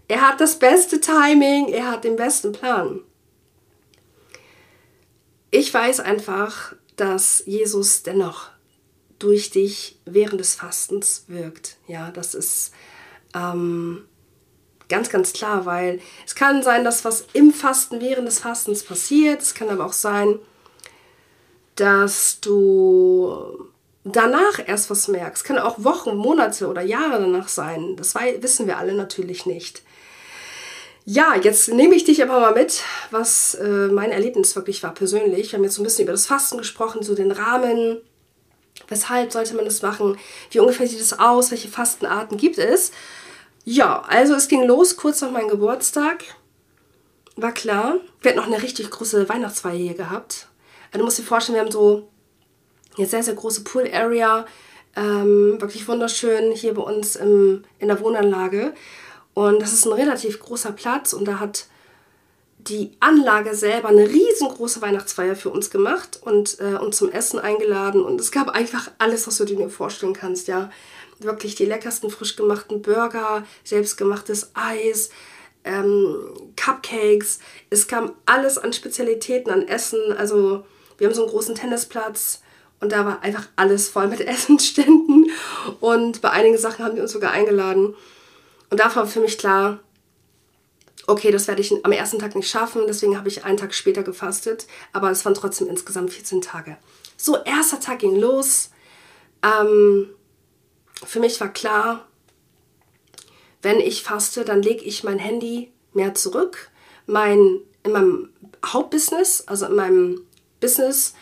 [0.07, 3.01] Er hat das beste Timing, er hat den besten Plan.
[5.51, 8.49] Ich weiß einfach, dass Jesus dennoch
[9.19, 11.77] durch dich während des Fastens wirkt.
[11.87, 12.71] Ja, das ist
[13.33, 14.05] ähm,
[14.89, 19.41] Ganz, ganz klar, weil es kann sein, dass was im Fasten, während des Fastens passiert.
[19.41, 20.39] Es kann aber auch sein,
[21.75, 23.67] dass du
[24.05, 25.43] danach erst was merkst.
[25.43, 27.95] Es kann auch Wochen, Monate oder Jahre danach sein.
[27.97, 29.81] Das wissen wir alle natürlich nicht.
[31.05, 35.51] Ja, jetzt nehme ich dich aber mal mit, was äh, mein Erlebnis wirklich war persönlich.
[35.51, 38.01] Wir haben jetzt so ein bisschen über das Fasten gesprochen, so den Rahmen.
[38.89, 40.17] Weshalb sollte man das machen?
[40.51, 41.51] Wie ungefähr sieht es aus?
[41.51, 42.91] Welche Fastenarten gibt es?
[43.69, 46.23] Ja, also es ging los kurz nach meinem Geburtstag.
[47.35, 47.97] War klar.
[48.21, 50.47] Wir hatten noch eine richtig große Weihnachtsfeier hier gehabt.
[50.85, 52.07] Also du musst dir vorstellen, wir haben so
[52.97, 54.45] eine sehr, sehr große Pool-Area.
[54.95, 58.73] Ähm, wirklich wunderschön hier bei uns im, in der Wohnanlage.
[59.33, 61.65] Und das ist ein relativ großer Platz und da hat
[62.59, 68.01] die Anlage selber eine riesengroße Weihnachtsfeier für uns gemacht und äh, uns zum Essen eingeladen.
[68.01, 70.69] Und es gab einfach alles, was du dir vorstellen kannst, ja
[71.19, 75.09] wirklich die leckersten frisch gemachten Burger, selbstgemachtes Eis,
[75.63, 76.15] ähm,
[76.55, 77.39] Cupcakes.
[77.69, 80.13] Es kam alles an Spezialitäten, an Essen.
[80.17, 80.65] Also
[80.97, 82.41] wir haben so einen großen Tennisplatz
[82.79, 85.31] und da war einfach alles voll mit Essensständen.
[85.79, 87.95] Und bei einigen Sachen haben die uns sogar eingeladen.
[88.69, 89.79] Und da war für mich klar,
[91.07, 94.03] okay, das werde ich am ersten Tag nicht schaffen, deswegen habe ich einen Tag später
[94.03, 96.77] gefastet, aber es waren trotzdem insgesamt 14 Tage.
[97.15, 98.71] So, erster Tag ging los.
[99.41, 100.09] Ähm,
[101.05, 102.07] für mich war klar,
[103.61, 106.69] wenn ich faste, dann lege ich mein Handy mehr zurück.
[107.05, 108.29] Mein, in meinem
[108.65, 110.21] Hauptbusiness, also in meinem
[110.59, 111.13] Business,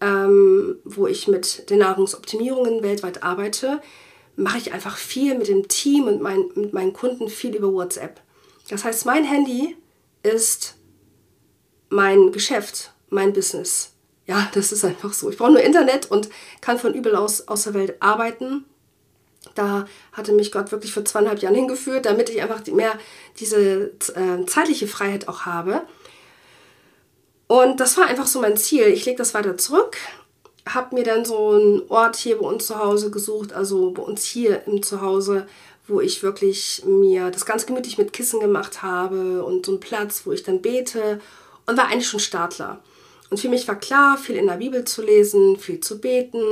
[0.00, 3.80] ähm, wo ich mit den Nahrungsoptimierungen weltweit arbeite,
[4.36, 8.20] mache ich einfach viel mit dem Team und mein, mit meinen Kunden viel über WhatsApp.
[8.68, 9.76] Das heißt, mein Handy
[10.22, 10.76] ist
[11.88, 13.92] mein Geschäft, mein Business.
[14.26, 15.30] Ja, das ist einfach so.
[15.30, 18.64] Ich brauche nur Internet und kann von überall aus, aus der Welt arbeiten.
[19.60, 22.98] Da hatte mich Gott wirklich vor zweieinhalb Jahren hingeführt, damit ich einfach mehr
[23.38, 25.82] diese äh, zeitliche Freiheit auch habe.
[27.46, 28.86] Und das war einfach so mein Ziel.
[28.86, 29.98] Ich lege das weiter zurück,
[30.66, 34.24] habe mir dann so einen Ort hier bei uns zu Hause gesucht, also bei uns
[34.24, 35.46] hier im Zuhause,
[35.86, 40.22] wo ich wirklich mir das ganz gemütlich mit Kissen gemacht habe und so einen Platz,
[40.24, 41.20] wo ich dann bete
[41.66, 42.82] und war eigentlich schon Startler.
[43.28, 46.42] Und für mich war klar, viel in der Bibel zu lesen, viel zu beten,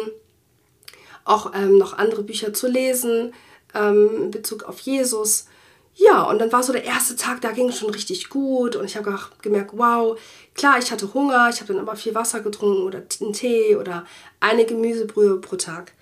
[1.29, 3.35] auch ähm, noch andere Bücher zu lesen
[3.75, 5.47] ähm, in Bezug auf Jesus.
[5.95, 8.85] Ja, und dann war so der erste Tag, da ging es schon richtig gut und
[8.85, 10.19] ich habe gemerkt, wow,
[10.55, 14.07] klar, ich hatte Hunger, ich habe dann aber viel Wasser getrunken oder einen Tee oder
[14.39, 15.93] eine Gemüsebrühe pro Tag.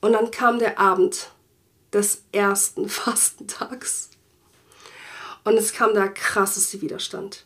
[0.00, 1.30] Und dann kam der Abend
[1.92, 4.10] des ersten Fastentags
[5.44, 7.44] und es kam der krasseste Widerstand.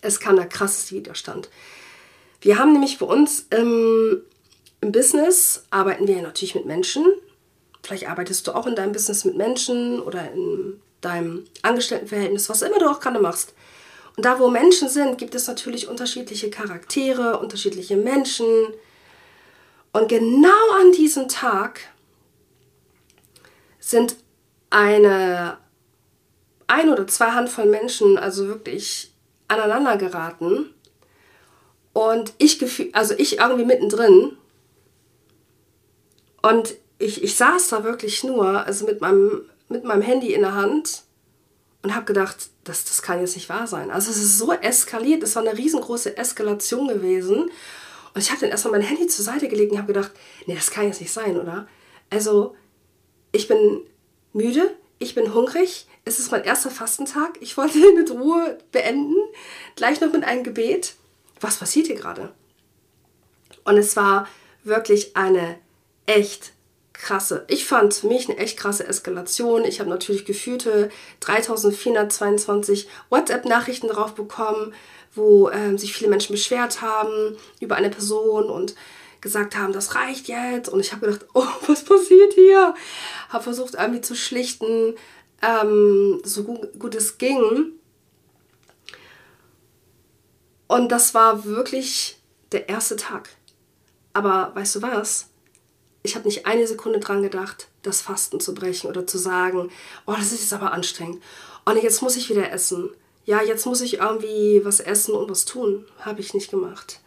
[0.00, 1.50] Es kam der krasseste Widerstand.
[2.40, 4.22] Wir haben nämlich bei uns im,
[4.80, 7.04] im Business, arbeiten wir ja natürlich mit Menschen,
[7.86, 12.80] Vielleicht arbeitest du auch in deinem Business mit Menschen oder in deinem Angestelltenverhältnis, was immer
[12.80, 13.54] du auch gerade machst.
[14.16, 18.46] Und da, wo Menschen sind, gibt es natürlich unterschiedliche Charaktere, unterschiedliche Menschen.
[19.92, 21.78] Und genau an diesem Tag
[23.78, 24.16] sind
[24.70, 25.58] eine
[26.66, 29.12] ein oder zwei Handvoll Menschen also wirklich
[29.46, 30.74] aneinander geraten.
[31.92, 34.36] Und ich gefühl, also ich irgendwie mittendrin.
[36.46, 40.54] Und ich, ich saß da wirklich nur, also mit meinem, mit meinem Handy in der
[40.54, 41.02] Hand
[41.82, 43.90] und habe gedacht, das, das kann jetzt nicht wahr sein.
[43.90, 47.50] Also es ist so eskaliert, es war eine riesengroße Eskalation gewesen.
[48.14, 50.12] Und ich habe dann erstmal mein Handy zur Seite gelegt und habe gedacht,
[50.46, 51.66] nee, das kann jetzt nicht sein, oder?
[52.10, 52.54] Also
[53.32, 53.80] ich bin
[54.32, 59.16] müde, ich bin hungrig, es ist mein erster Fastentag, ich wollte mit Ruhe beenden,
[59.74, 60.94] gleich noch mit einem Gebet.
[61.40, 62.32] Was passiert hier gerade?
[63.64, 64.28] Und es war
[64.62, 65.58] wirklich eine
[66.06, 66.52] echt
[66.92, 69.64] krasse, ich fand für mich eine echt krasse Eskalation.
[69.64, 70.90] Ich habe natürlich gefühlte
[71.20, 74.72] 3422 WhatsApp-Nachrichten drauf bekommen,
[75.14, 78.74] wo ähm, sich viele Menschen beschwert haben über eine Person und
[79.20, 80.68] gesagt haben, das reicht jetzt.
[80.68, 82.74] Und ich habe gedacht, oh, was passiert hier?
[83.28, 84.94] Habe versucht, irgendwie zu schlichten,
[85.42, 87.72] ähm, so gut, gut es ging.
[90.68, 92.18] Und das war wirklich
[92.52, 93.28] der erste Tag.
[94.12, 95.28] Aber weißt du was?
[96.06, 99.70] Ich habe nicht eine Sekunde dran gedacht, das Fasten zu brechen oder zu sagen,
[100.06, 101.22] oh, das ist jetzt aber anstrengend.
[101.64, 102.90] Und jetzt muss ich wieder essen.
[103.24, 105.84] Ja, jetzt muss ich irgendwie was essen und was tun.
[106.00, 107.00] Habe ich nicht gemacht.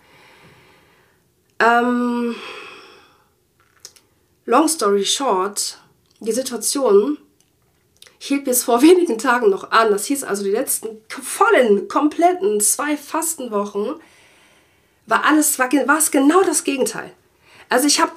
[1.59, 2.35] Ähm,
[4.45, 5.79] long story short,
[6.19, 7.17] die Situation
[8.17, 9.91] hielt bis vor wenigen Tagen noch an.
[9.91, 13.95] Das hieß also, die letzten vollen, kompletten zwei Fastenwochen
[15.05, 17.11] war alles, war, war es genau das Gegenteil.
[17.69, 18.11] Also ich habe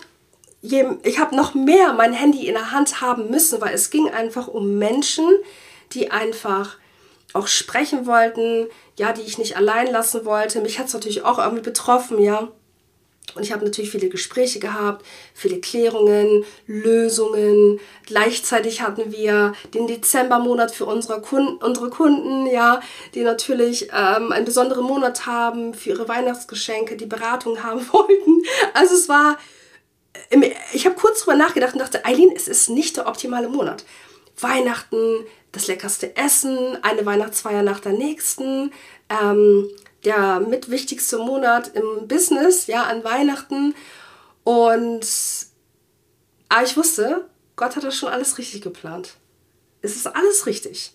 [0.62, 4.46] ich habe noch mehr mein Handy in der Hand haben müssen, weil es ging einfach
[4.46, 5.28] um Menschen,
[5.92, 6.78] die einfach
[7.32, 10.60] auch sprechen wollten, ja, die ich nicht allein lassen wollte.
[10.60, 12.48] Mich hat es natürlich auch irgendwie betroffen, ja.
[13.34, 17.80] Und ich habe natürlich viele Gespräche gehabt, viele Klärungen, Lösungen.
[18.04, 22.80] Gleichzeitig hatten wir den Dezembermonat für unsere Kunden, unsere Kunden ja,
[23.14, 28.42] die natürlich ähm, einen besonderen Monat haben für ihre Weihnachtsgeschenke, die Beratung haben wollten.
[28.74, 29.38] Also es war
[30.72, 33.84] ich habe kurz drüber nachgedacht und dachte, Eileen, es ist nicht der optimale Monat.
[34.40, 38.72] Weihnachten, das leckerste Essen, eine Weihnachtsfeier nach der nächsten,
[39.08, 39.68] ähm,
[40.04, 43.74] der mitwichtigste Monat im Business, ja, an Weihnachten.
[44.44, 45.06] Und
[46.48, 49.14] aber ich wusste, Gott hat das schon alles richtig geplant.
[49.80, 50.92] Es ist alles richtig.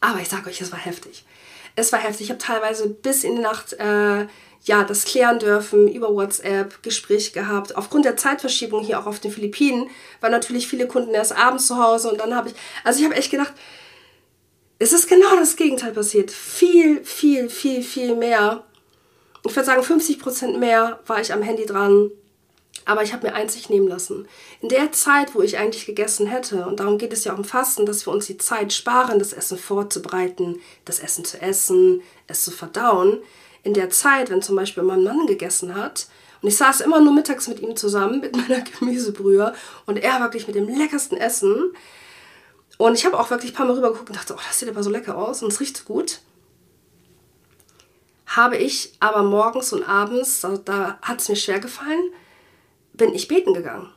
[0.00, 1.24] Aber ich sage euch, es war heftig.
[1.76, 2.26] Es war heftig.
[2.26, 4.26] Ich habe teilweise bis in die Nacht äh,
[4.62, 7.76] ja, das klären dürfen über WhatsApp, Gespräch gehabt.
[7.76, 9.88] Aufgrund der Zeitverschiebung hier auch auf den Philippinen
[10.20, 12.54] waren natürlich viele Kunden erst abends zu Hause und dann habe ich,
[12.84, 13.54] also ich habe echt gedacht,
[14.78, 16.30] es ist genau das Gegenteil passiert.
[16.30, 18.64] Viel, viel, viel, viel mehr.
[19.46, 22.10] Ich würde sagen, 50 Prozent mehr war ich am Handy dran.
[22.86, 24.26] Aber ich habe mir einzig nehmen lassen.
[24.62, 27.44] In der Zeit, wo ich eigentlich gegessen hätte, und darum geht es ja auch im
[27.44, 32.42] Fasten, dass wir uns die Zeit sparen, das Essen vorzubereiten, das Essen zu essen, es
[32.42, 33.18] zu verdauen,
[33.62, 36.08] in der Zeit, wenn zum Beispiel mein Mann gegessen hat,
[36.42, 39.54] und ich saß immer nur mittags mit ihm zusammen, mit meiner Gemüsebrühe,
[39.86, 41.72] und er wirklich mit dem leckersten Essen.
[42.78, 44.82] Und ich habe auch wirklich ein paar Mal rübergeguckt und dachte, oh, das sieht aber
[44.82, 46.20] so lecker aus und es riecht so gut.
[48.26, 52.10] Habe ich aber morgens und abends, da, da hat es mir schwer gefallen,
[52.94, 53.92] bin ich beten gegangen.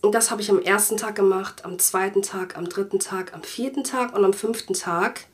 [0.00, 3.42] Und das habe ich am ersten Tag gemacht, am zweiten Tag, am dritten Tag, am
[3.42, 5.26] vierten Tag und am fünften Tag.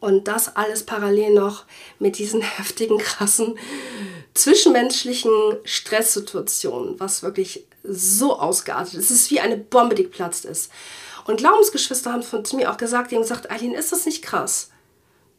[0.00, 1.64] Und das alles parallel noch
[1.98, 3.58] mit diesen heftigen, krassen
[4.38, 5.32] zwischenmenschlichen
[5.64, 9.10] Stresssituationen, was wirklich so ausgeartet ist.
[9.10, 10.70] Es ist wie eine Bombe, die geplatzt ist.
[11.26, 14.70] Und Glaubensgeschwister haben von mir auch gesagt, die haben gesagt, Aline, ist das nicht krass?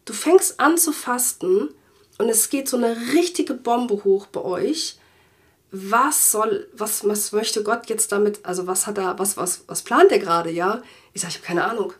[0.05, 1.69] Du fängst an zu fasten
[2.17, 4.97] und es geht so eine richtige Bombe hoch bei euch.
[5.71, 9.83] Was soll, was, was möchte Gott jetzt damit, also was hat er, was, was, was
[9.83, 10.81] plant er gerade, ja?
[11.13, 11.93] Ich sage, ich habe keine Ahnung.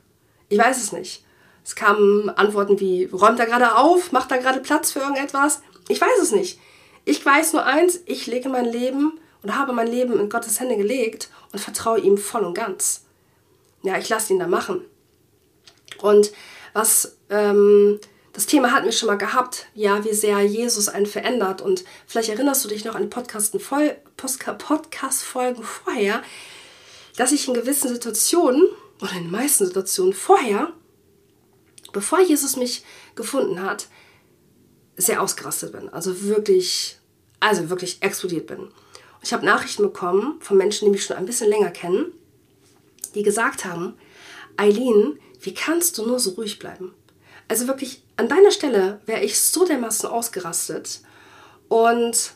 [0.49, 1.23] Ich weiß es nicht.
[1.69, 4.11] Es kamen Antworten wie, räumt er gerade auf?
[4.11, 5.61] Macht er gerade Platz für irgendetwas?
[5.87, 6.59] Ich weiß es nicht.
[7.05, 10.77] Ich weiß nur eins, ich lege mein Leben und habe mein Leben in Gottes Hände
[10.77, 13.05] gelegt und vertraue ihm voll und ganz.
[13.83, 14.83] Ja, ich lasse ihn da machen.
[16.01, 16.31] Und
[16.73, 21.61] was das Thema hatten wir schon mal gehabt, ja, wie sehr Jesus einen verändert.
[21.61, 26.23] Und vielleicht erinnerst du dich noch an Podcast-Folgen vorher,
[27.15, 28.67] dass ich in gewissen Situationen
[28.99, 30.73] oder in den meisten Situationen vorher,
[31.91, 32.83] bevor Jesus mich
[33.15, 33.87] gefunden hat,
[34.97, 35.89] sehr ausgerastet bin.
[35.89, 36.97] Also wirklich,
[37.39, 38.59] also wirklich explodiert bin.
[38.59, 38.71] Und
[39.23, 42.13] ich habe Nachrichten bekommen von Menschen, die mich schon ein bisschen länger kennen,
[43.15, 43.95] die gesagt haben,
[44.57, 46.93] Eileen, wie kannst du nur so ruhig bleiben?
[47.47, 51.01] Also wirklich, an deiner Stelle wäre ich so dermaßen ausgerastet.
[51.69, 52.33] Und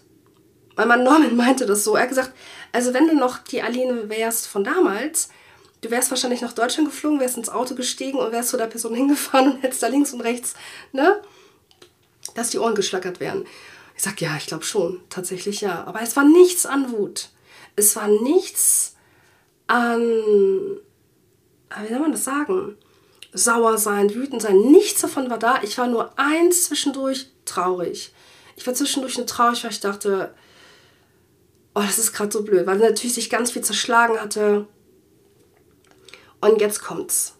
[0.75, 1.95] mein Mann Norman meinte das so.
[1.95, 2.33] Er hat gesagt,
[2.71, 5.29] also wenn du noch die Aline wärst von damals,
[5.83, 8.95] du wärst wahrscheinlich nach Deutschland geflogen, wärst ins Auto gestiegen und wärst zu der Person
[8.95, 10.55] hingefahren und hättest da links und rechts,
[10.91, 11.21] ne?
[12.35, 13.45] Dass die Ohren geschlackert wären.
[13.95, 15.83] Ich sag, ja, ich glaube schon, tatsächlich ja.
[15.83, 17.29] Aber es war nichts an Wut.
[17.75, 18.95] Es war nichts
[19.67, 22.75] an, wie soll man das sagen?
[23.33, 24.57] sauer sein, wütend sein.
[24.71, 25.61] Nichts davon war da.
[25.63, 28.13] Ich war nur eins zwischendurch traurig.
[28.55, 30.33] Ich war zwischendurch nur traurig, weil ich dachte,
[31.73, 34.67] oh, das ist gerade so blöd, weil natürlich sich ganz viel zerschlagen hatte.
[36.43, 37.35] Und jetzt kommt's.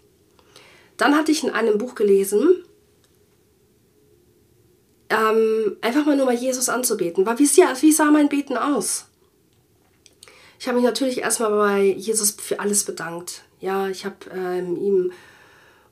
[0.95, 2.63] Dann hatte ich in einem Buch gelesen,
[5.09, 7.25] ähm, einfach mal nur mal Jesus anzubeten.
[7.25, 9.07] Weil wie, wie sah mein Beten aus?
[10.57, 13.43] Ich habe mich natürlich erstmal bei Jesus für alles bedankt.
[13.59, 15.11] Ja, ich habe ähm, ihm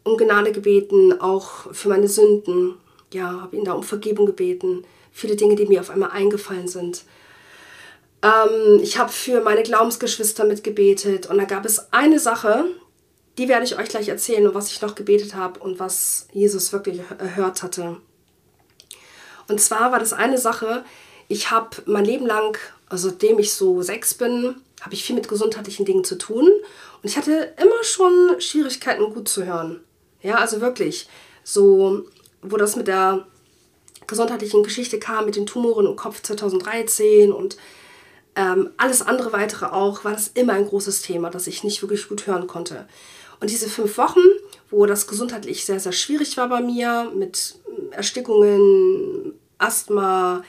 [0.04, 2.76] um Gnade gebeten, auch für meine Sünden.
[3.12, 4.86] Ja, habe ihn da um Vergebung gebeten.
[5.12, 7.04] Viele Dinge, die mir auf einmal eingefallen sind.
[8.24, 12.66] Ähm, ich habe für meine Glaubensgeschwister mitgebetet und da gab es eine Sache,
[13.38, 16.74] die werde ich euch gleich erzählen und was ich noch gebetet habe und was Jesus
[16.74, 17.98] wirklich erhört hatte.
[19.48, 20.84] Und zwar war das eine Sache,
[21.28, 22.58] ich habe mein Leben lang,
[22.90, 27.10] also seitdem ich so sechs bin, habe ich viel mit gesundheitlichen Dingen zu tun und
[27.10, 29.82] ich hatte immer schon Schwierigkeiten, gut zu hören.
[30.22, 31.08] Ja, also wirklich,
[31.44, 32.06] so,
[32.42, 33.26] wo das mit der
[34.08, 37.58] gesundheitlichen Geschichte kam, mit den Tumoren im Kopf 2013 und
[38.36, 42.08] ähm, alles andere weitere auch, war das immer ein großes Thema, das ich nicht wirklich
[42.08, 42.88] gut hören konnte.
[43.42, 44.22] Und diese fünf Wochen,
[44.70, 47.56] wo das gesundheitlich sehr, sehr schwierig war bei mir, mit
[47.90, 50.44] Erstickungen, Asthma,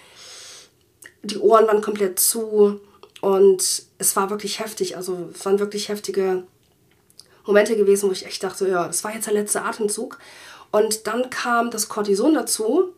[1.23, 2.81] die Ohren waren komplett zu
[3.23, 4.97] und es war wirklich heftig.
[4.97, 6.45] Also es waren wirklich heftige
[7.47, 10.19] Momente gewesen, wo ich echt dachte, ja, das war jetzt der letzte Atemzug.
[10.71, 12.93] Und dann kam das Cortison dazu.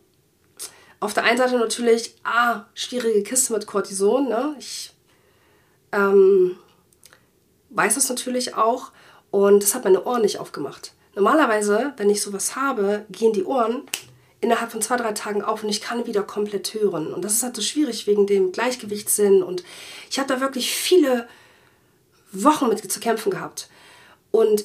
[0.99, 4.27] Auf der einen Seite natürlich, ah, schwierige Kiste mit Cortison.
[4.27, 4.55] Ne?
[4.59, 4.93] Ich
[5.91, 6.57] ähm,
[7.69, 8.91] weiß es natürlich auch.
[9.35, 10.93] Und das hat meine Ohren nicht aufgemacht.
[11.13, 13.81] Normalerweise, wenn ich sowas habe, gehen die Ohren
[14.39, 17.13] innerhalb von zwei, drei Tagen auf und ich kann wieder komplett hören.
[17.13, 19.43] Und das ist halt so schwierig wegen dem Gleichgewichtssinn.
[19.43, 19.65] Und
[20.09, 21.27] ich habe da wirklich viele
[22.31, 23.67] Wochen mit zu kämpfen gehabt.
[24.31, 24.63] Und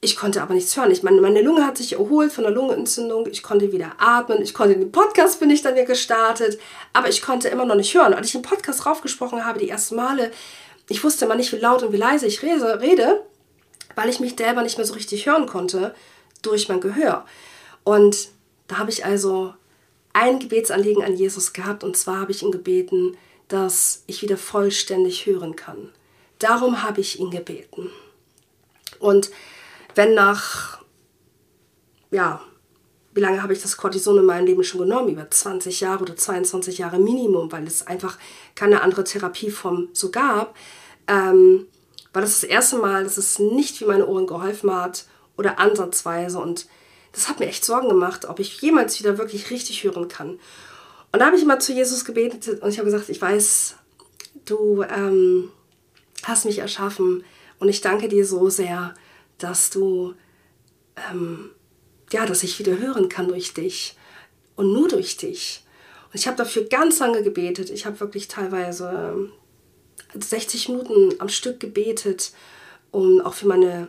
[0.00, 0.92] ich konnte aber nichts hören.
[0.92, 3.26] Ich meine, meine Lunge hat sich erholt von der Lungenentzündung.
[3.26, 4.40] Ich konnte wieder atmen.
[4.40, 6.60] Ich konnte den Podcast bin ich dann ja gestartet.
[6.92, 8.14] Aber ich konnte immer noch nicht hören.
[8.14, 10.30] Als ich den Podcast raufgesprochen habe, die ersten Male,
[10.88, 13.26] ich wusste immer nicht, wie laut und wie leise ich rede,
[13.94, 15.94] weil ich mich selber nicht mehr so richtig hören konnte
[16.42, 17.24] durch mein Gehör.
[17.84, 18.28] Und
[18.68, 19.54] da habe ich also
[20.12, 21.84] ein Gebetsanliegen an Jesus gehabt.
[21.84, 23.16] Und zwar habe ich ihn gebeten,
[23.48, 25.90] dass ich wieder vollständig hören kann.
[26.38, 27.90] Darum habe ich ihn gebeten.
[28.98, 29.30] Und
[29.94, 30.82] wenn nach,
[32.10, 32.42] ja,
[33.14, 35.10] wie lange habe ich das Cortison in meinem Leben schon genommen?
[35.10, 38.18] Über 20 Jahre oder 22 Jahre Minimum, weil es einfach
[38.54, 40.56] keine andere Therapieform so gab.
[41.08, 41.66] Ähm,
[42.12, 45.06] war das das erste Mal, dass es nicht wie meine Ohren geholfen hat
[45.36, 46.38] oder ansatzweise.
[46.38, 46.66] Und
[47.12, 50.38] das hat mir echt Sorgen gemacht, ob ich jemals wieder wirklich richtig hören kann.
[51.12, 53.76] Und da habe ich immer zu Jesus gebetet und ich habe gesagt, ich weiß,
[54.46, 55.50] du ähm,
[56.22, 57.24] hast mich erschaffen
[57.58, 58.94] und ich danke dir so sehr,
[59.38, 60.14] dass du,
[61.10, 61.50] ähm,
[62.12, 63.96] ja, dass ich wieder hören kann durch dich
[64.56, 65.64] und nur durch dich.
[66.10, 67.68] Und ich habe dafür ganz lange gebetet.
[67.70, 69.30] Ich habe wirklich teilweise
[70.14, 72.32] 60 ähm, Minuten am Stück gebetet,
[72.90, 73.88] um auch für meine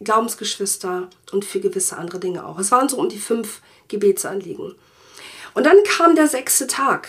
[0.00, 2.58] Glaubensgeschwister und für gewisse andere Dinge auch.
[2.58, 4.74] Es waren so um die fünf Gebetsanliegen.
[5.54, 7.08] Und dann kam der sechste Tag.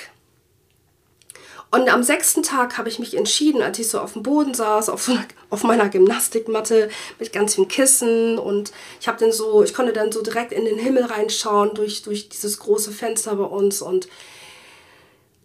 [1.72, 4.90] Und am sechsten Tag habe ich mich entschieden, als ich so auf dem Boden saß,
[4.90, 6.90] auf, so einer, auf meiner Gymnastikmatte
[7.20, 10.66] mit ganz vielen Kissen und ich habe dann so, ich konnte dann so direkt in
[10.66, 14.08] den Himmel reinschauen durch, durch dieses große Fenster bei uns und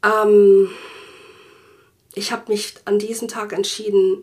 [0.03, 0.71] ähm,
[2.15, 4.23] ich habe mich an diesem Tag entschieden,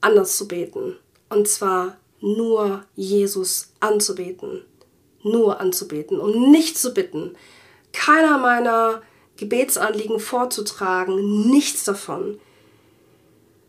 [0.00, 0.96] anders zu beten.
[1.28, 4.64] Und zwar nur Jesus anzubeten.
[5.22, 7.36] Nur anzubeten, um nicht zu bitten.
[7.92, 9.02] Keiner meiner
[9.36, 12.38] Gebetsanliegen vorzutragen, nichts davon.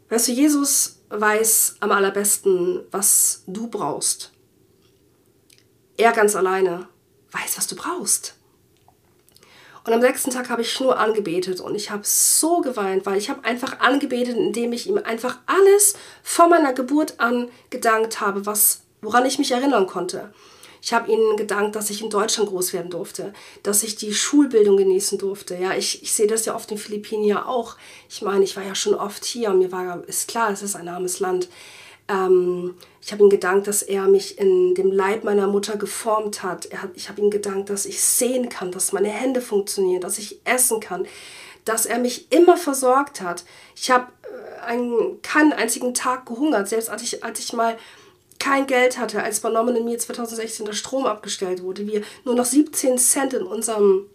[0.10, 4.32] Weißt du, Jesus weiß am allerbesten, was du brauchst.
[5.98, 6.88] Er ganz alleine
[7.32, 8.37] weiß, was du brauchst.
[9.88, 13.30] Und am sechsten Tag habe ich nur angebetet und ich habe so geweint, weil ich
[13.30, 18.82] habe einfach angebetet, indem ich ihm einfach alles von meiner Geburt an gedankt habe, was,
[19.02, 20.34] woran ich mich erinnern konnte.
[20.82, 23.32] Ich habe ihnen gedankt, dass ich in Deutschland groß werden durfte,
[23.64, 25.56] dass ich die Schulbildung genießen durfte.
[25.56, 27.78] Ja, ich, ich sehe das ja auf den Philippinen ja auch.
[28.10, 30.76] Ich meine, ich war ja schon oft hier und mir war, ist klar, es ist
[30.76, 31.48] ein armes Land.
[32.08, 36.70] Ähm, ich habe ihm gedankt, dass er mich in dem Leib meiner Mutter geformt hat.
[36.74, 40.40] hat ich habe ihm gedankt, dass ich sehen kann, dass meine Hände funktionieren, dass ich
[40.46, 41.06] essen kann,
[41.66, 43.44] dass er mich immer versorgt hat.
[43.76, 47.78] Ich habe äh, einen, keinen einzigen Tag gehungert, selbst als ich, als ich mal
[48.40, 52.46] kein Geld hatte, als bei Norman mir 2016 der Strom abgestellt wurde, wir nur noch
[52.46, 54.06] 17 Cent in unserem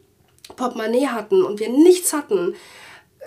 [0.56, 2.54] Portemonnaie hatten und wir nichts hatten,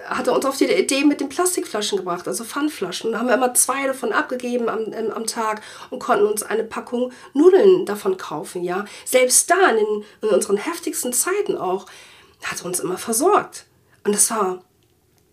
[0.04, 3.12] hat er uns auf die Idee mit den Plastikflaschen gebracht, also Pfandflaschen.
[3.12, 7.12] Da haben wir immer zwei davon abgegeben am, am Tag und konnten uns eine Packung
[7.34, 8.86] Nudeln davon kaufen, ja.
[9.06, 11.86] Selbst da, in, in unseren heftigsten Zeiten auch,
[12.44, 13.66] hat er uns immer versorgt.
[14.04, 14.64] Und das war,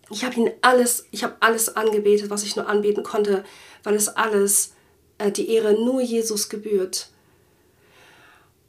[0.09, 3.43] ich habe ihn alles, ich habe alles angebetet, was ich nur anbeten konnte,
[3.83, 4.73] weil es alles
[5.17, 7.09] äh, die Ehre nur Jesus gebührt.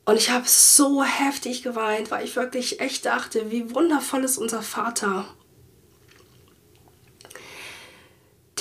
[0.05, 4.61] Und ich habe so heftig geweint, weil ich wirklich echt dachte, wie wundervoll ist unser
[4.61, 5.25] Vater,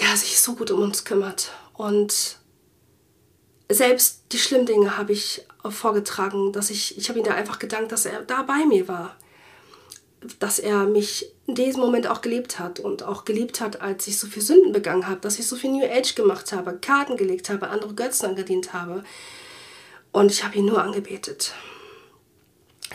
[0.03, 1.51] der sich so gut um uns kümmert.
[1.73, 2.37] Und
[3.69, 7.91] selbst die schlimmen Dinge habe ich vorgetragen, dass ich, ich habe ihm da einfach gedankt,
[7.91, 9.15] dass er da bei mir war
[10.39, 14.17] dass er mich in diesem Moment auch geliebt hat und auch geliebt hat, als ich
[14.17, 17.49] so viel Sünden begangen habe, dass ich so viel New Age gemacht habe, Karten gelegt
[17.49, 19.03] habe, andere Götzen angedient habe.
[20.11, 21.53] Und ich habe ihn nur angebetet.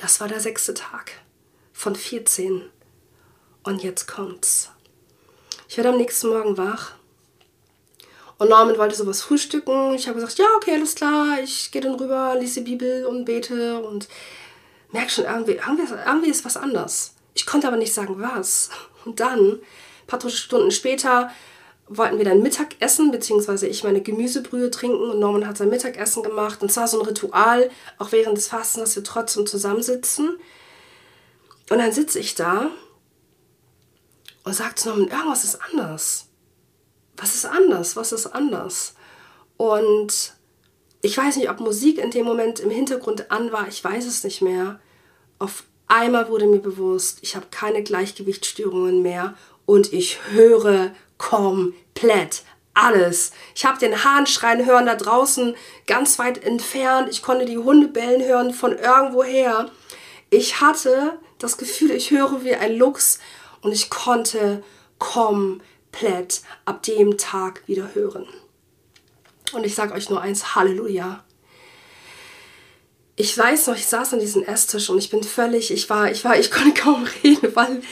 [0.00, 1.12] Das war der sechste Tag
[1.72, 2.62] von 14.
[3.64, 4.70] Und jetzt kommt's.
[5.68, 6.94] Ich werde am nächsten Morgen wach.
[8.38, 9.94] Und Norman wollte sowas frühstücken.
[9.94, 11.38] Ich habe gesagt, ja, okay, alles klar.
[11.42, 14.08] Ich gehe dann rüber, lese die Bibel und bete und
[14.92, 17.14] merke schon, irgendwie, irgendwie, irgendwie ist was anders.
[17.34, 18.70] Ich konnte aber nicht sagen, was.
[19.04, 21.30] Und dann, ein paar Stunden später,
[21.88, 26.62] wollten wir dann Mittagessen, beziehungsweise ich meine Gemüsebrühe trinken und Norman hat sein Mittagessen gemacht.
[26.62, 30.38] Und zwar so ein Ritual, auch während des Fastens, dass wir trotzdem zusammensitzen.
[31.70, 32.70] Und dann sitze ich da
[34.44, 36.27] und sage zu Norman, irgendwas ist anders.
[37.18, 37.96] Was ist anders?
[37.96, 38.94] Was ist anders?
[39.56, 40.34] Und
[41.02, 44.24] ich weiß nicht, ob Musik in dem Moment im Hintergrund an war, ich weiß es
[44.24, 44.80] nicht mehr.
[45.38, 52.42] Auf Einmal wurde mir bewusst, ich habe keine Gleichgewichtsstörungen mehr und ich höre komplett
[52.74, 53.32] alles.
[53.54, 55.56] Ich habe den Hahn schreien hören da draußen,
[55.86, 57.08] ganz weit entfernt.
[57.10, 59.70] Ich konnte die Hunde bellen hören von irgendwoher.
[60.28, 63.18] Ich hatte das Gefühl, ich höre wie ein Luchs
[63.62, 64.62] und ich konnte
[64.98, 65.62] komplett
[66.64, 68.26] ab dem Tag wieder hören.
[69.52, 71.24] Und ich sage euch nur eins, Halleluja.
[73.16, 76.24] Ich weiß noch, ich saß an diesem Esstisch und ich bin völlig, ich war, ich
[76.24, 77.82] war, ich konnte kaum reden, weil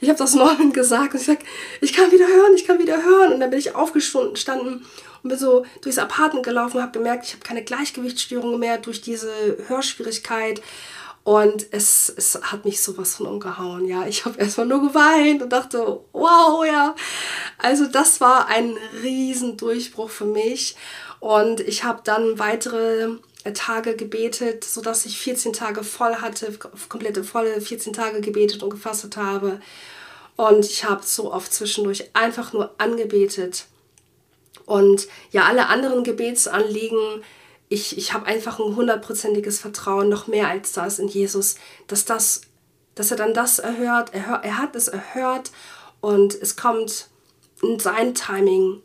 [0.00, 1.38] ich habe das Norman gesagt und ich sag,
[1.80, 3.32] ich kann wieder hören, ich kann wieder hören.
[3.34, 4.84] Und dann bin ich aufgestanden
[5.22, 9.00] und bin so durchs Apartment gelaufen und habe gemerkt, ich habe keine Gleichgewichtsstörung mehr durch
[9.00, 9.30] diese
[9.68, 10.60] Hörschwierigkeit
[11.24, 14.06] und es, es hat mich sowas von umgehauen, ja.
[14.06, 16.94] Ich habe erstmal nur geweint und dachte, wow, ja.
[17.58, 20.76] Also das war ein Riesendurchbruch für mich
[21.20, 23.10] und ich habe dann weitere
[23.54, 26.56] Tage gebetet, sodass ich 14 Tage voll hatte,
[26.88, 29.60] komplette volle 14 Tage gebetet und gefastet habe.
[30.36, 33.66] Und ich habe so oft zwischendurch einfach nur angebetet.
[34.64, 37.22] Und ja, alle anderen Gebetsanliegen,
[37.72, 41.56] ich, ich habe einfach ein hundertprozentiges Vertrauen, noch mehr als das in Jesus,
[41.86, 42.42] dass, das,
[42.94, 44.12] dass er dann das erhört.
[44.12, 45.50] Er, er hat es erhört
[46.02, 47.08] und es kommt
[47.62, 48.82] in sein Timing,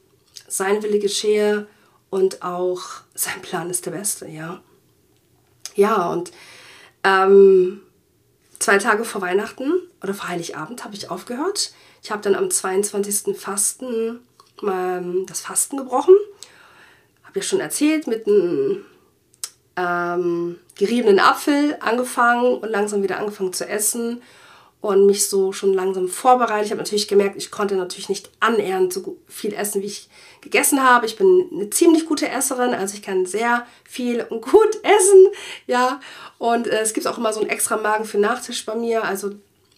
[0.48, 1.68] sein Wille geschehe
[2.10, 2.82] und auch
[3.14, 4.62] sein Plan ist der beste, ja.
[5.76, 6.32] Ja, und
[7.04, 7.82] ähm,
[8.58, 11.74] zwei Tage vor Weihnachten oder vor Heiligabend habe ich aufgehört.
[12.02, 13.38] Ich habe dann am 22.
[13.38, 14.22] Fasten
[14.64, 16.16] ähm, das Fasten gebrochen.
[17.38, 18.84] Habe ja schon erzählt, mit einem
[19.76, 24.24] ähm, geriebenen Apfel angefangen und langsam wieder angefangen zu essen
[24.82, 26.66] und mich so schon langsam vorbereitet.
[26.66, 30.10] Ich habe natürlich gemerkt, ich konnte natürlich nicht annähernd so viel essen, wie ich
[30.42, 31.06] gegessen habe.
[31.06, 35.28] Ich bin eine ziemlich gute Esserin, also ich kann sehr viel und gut essen,
[35.68, 36.00] ja.
[36.40, 39.30] Und äh, es gibt auch immer so einen extra Magen für Nachtisch bei mir, also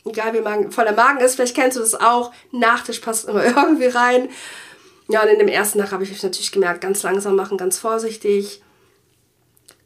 [0.05, 3.88] egal wie Magen, voller Magen ist, vielleicht kennst du das auch, Nachtisch passt immer irgendwie
[3.88, 4.30] rein.
[5.10, 8.62] Ja, und in dem ersten Tag habe ich natürlich gemerkt, ganz langsam machen, ganz vorsichtig.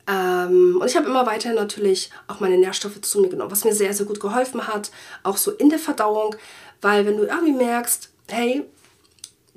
[0.05, 3.73] Ähm, und ich habe immer weiter natürlich auch meine Nährstoffe zu mir genommen, was mir
[3.73, 4.91] sehr, sehr gut geholfen hat,
[5.23, 6.35] auch so in der Verdauung,
[6.81, 8.65] weil wenn du irgendwie merkst, hey,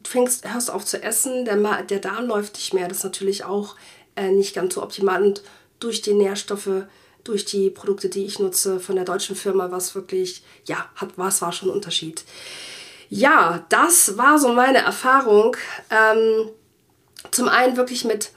[0.01, 3.43] du fängst, hörst auf zu essen, der, der Darm läuft nicht mehr, das ist natürlich
[3.43, 3.75] auch
[4.14, 5.43] äh, nicht ganz so optimal und
[5.81, 6.85] durch die Nährstoffe,
[7.25, 11.43] durch die Produkte, die ich nutze von der deutschen Firma, was wirklich, ja, hat, was
[11.43, 12.23] war schon ein Unterschied.
[13.09, 15.57] Ja, das war so meine Erfahrung.
[15.91, 16.51] Ähm,
[17.31, 18.31] zum einen wirklich mit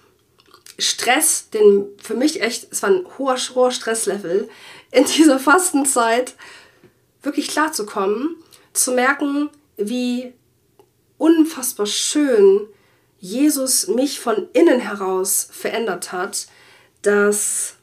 [0.77, 4.49] Stress, den für mich echt, es war ein hoher, hoher Stresslevel,
[4.91, 6.35] in dieser Fastenzeit
[7.21, 8.35] wirklich klarzukommen,
[8.73, 10.33] zu merken, wie
[11.17, 12.67] unfassbar schön
[13.19, 16.47] Jesus mich von innen heraus verändert hat,
[17.01, 17.75] dass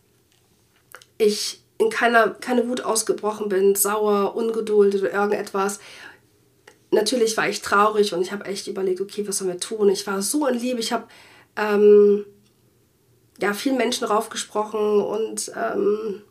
[1.18, 5.78] ich in keiner keine Wut ausgebrochen bin, sauer, ungeduldet oder irgendetwas.
[6.96, 9.90] Natürlich war ich traurig und ich habe echt überlegt, okay, was sollen wir tun?
[9.90, 11.06] Ich war so in Liebe, ich habe
[11.54, 12.24] ähm,
[13.38, 16.22] ja, vielen Menschen raufgesprochen und ähm,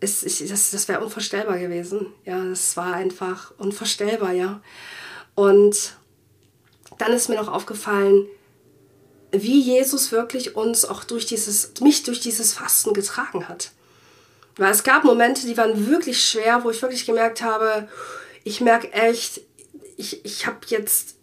[0.00, 2.08] es, ich, das, das wäre unvorstellbar gewesen.
[2.24, 4.60] Ja, das war einfach unvorstellbar, ja.
[5.36, 5.94] Und
[6.98, 8.26] dann ist mir noch aufgefallen,
[9.30, 13.70] wie Jesus wirklich uns auch durch dieses, mich durch dieses Fasten getragen hat.
[14.56, 17.88] Weil es gab Momente, die waren wirklich schwer, wo ich wirklich gemerkt habe,
[18.44, 19.40] ich merke echt,
[19.96, 21.16] ich, ich habe jetzt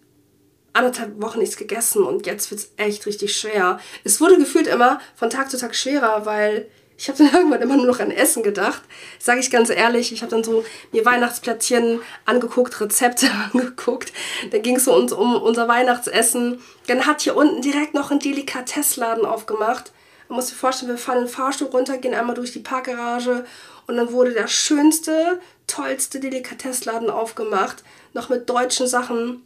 [0.73, 3.79] anderthalb Wochen nichts gegessen und jetzt wird es echt richtig schwer.
[4.03, 7.77] Es wurde gefühlt immer von Tag zu Tag schwerer, weil ich habe dann irgendwann immer
[7.77, 8.81] nur noch an Essen gedacht.
[9.19, 14.13] Sage ich ganz ehrlich, ich habe dann so mir Weihnachtsplättchen angeguckt, Rezepte angeguckt.
[14.51, 16.61] Dann ging es so um, um unser Weihnachtsessen.
[16.87, 19.91] Dann hat hier unten direkt noch ein Delikatessladen aufgemacht.
[20.27, 23.45] Man muss sich vorstellen, wir fahren den Fahrstuhl runter, gehen einmal durch die Parkgarage
[23.87, 25.39] und dann wurde der schönste,
[25.69, 27.83] tollste Delikatessladen aufgemacht.
[28.13, 29.43] Noch mit deutschen Sachen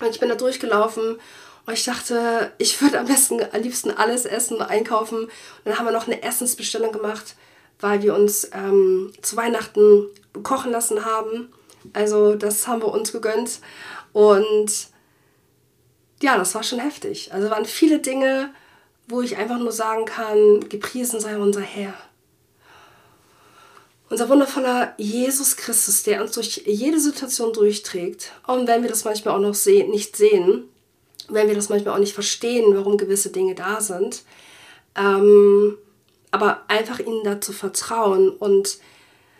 [0.00, 1.18] und ich bin da durchgelaufen
[1.66, 5.24] und ich dachte, ich würde am besten, am liebsten alles essen, einkaufen.
[5.24, 5.30] Und
[5.64, 7.36] dann haben wir noch eine Essensbestellung gemacht,
[7.80, 10.06] weil wir uns ähm, zu Weihnachten
[10.42, 11.52] kochen lassen haben.
[11.92, 13.60] Also das haben wir uns gegönnt.
[14.12, 14.88] Und
[16.22, 17.32] ja, das war schon heftig.
[17.32, 18.50] Also waren viele Dinge,
[19.08, 21.94] wo ich einfach nur sagen kann, gepriesen sei unser Herr.
[24.14, 28.30] Unser wundervoller Jesus Christus, der uns durch jede Situation durchträgt.
[28.46, 30.68] Und wenn wir das manchmal auch noch seh nicht sehen,
[31.28, 34.22] wenn wir das manchmal auch nicht verstehen, warum gewisse Dinge da sind,
[34.94, 35.76] ähm,
[36.30, 38.78] aber einfach ihnen dazu vertrauen und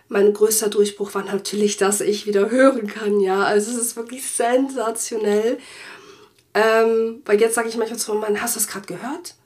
[0.08, 3.44] mein größter Durchbruch war natürlich, dass ich wieder hören kann, ja.
[3.44, 5.58] Also es ist wirklich sensationell.
[6.52, 9.36] Ähm, weil jetzt sage ich manchmal zu meinem Mann, hast du das gerade gehört?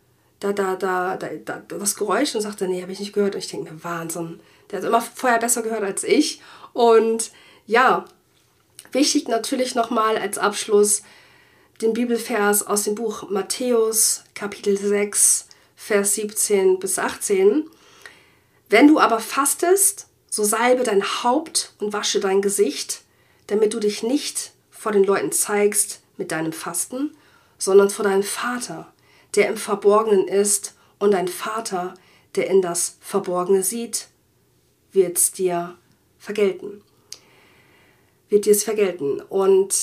[0.40, 3.34] Da, da, da, da, da, das Geräusch und sagt er, nee, habe ich nicht gehört.
[3.34, 4.40] Und ich denke mir, Wahnsinn.
[4.70, 6.40] Der hat immer vorher besser gehört als ich.
[6.72, 7.30] Und
[7.66, 8.04] ja,
[8.92, 11.02] wichtig natürlich nochmal als Abschluss
[11.80, 15.46] den Bibelvers aus dem Buch Matthäus Kapitel 6,
[15.76, 17.68] Vers 17 bis 18.
[18.68, 23.02] Wenn du aber fastest, so salbe dein Haupt und wasche dein Gesicht,
[23.46, 27.16] damit du dich nicht vor den Leuten zeigst mit deinem Fasten,
[27.58, 28.92] sondern vor deinem Vater,
[29.34, 31.94] der im Verborgenen ist, und dein Vater,
[32.34, 34.08] der in das Verborgene sieht,
[34.93, 35.76] wird es dir
[36.18, 36.82] vergelten.
[38.28, 39.20] Wird dir es vergelten.
[39.20, 39.74] Und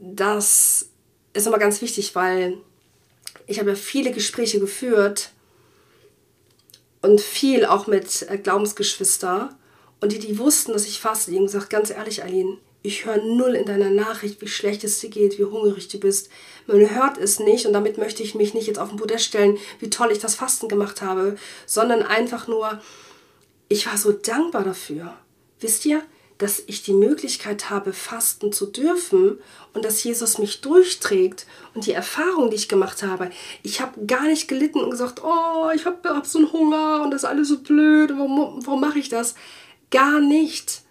[0.00, 0.88] das
[1.32, 2.58] ist immer ganz wichtig, weil
[3.46, 5.30] ich habe ja viele Gespräche geführt
[7.02, 9.56] und viel auch mit äh, Glaubensgeschwister
[10.00, 13.16] und die, die wussten, dass ich faste, die haben gesagt, ganz ehrlich, Aline, ich höre
[13.16, 16.28] null in deiner Nachricht, wie schlecht es dir geht, wie hungrig du bist.
[16.66, 19.58] Man hört es nicht und damit möchte ich mich nicht jetzt auf den Podest stellen,
[19.80, 21.36] wie toll ich das Fasten gemacht habe,
[21.66, 22.80] sondern einfach nur,
[23.68, 25.14] ich war so dankbar dafür.
[25.60, 26.02] Wisst ihr,
[26.38, 29.38] dass ich die Möglichkeit habe, fasten zu dürfen
[29.72, 33.30] und dass Jesus mich durchträgt und die Erfahrung, die ich gemacht habe.
[33.62, 37.10] Ich habe gar nicht gelitten und gesagt, oh, ich habe hab so einen Hunger und
[37.10, 39.34] das ist alles so blöd, warum, warum mache ich das?
[39.90, 40.82] Gar nicht.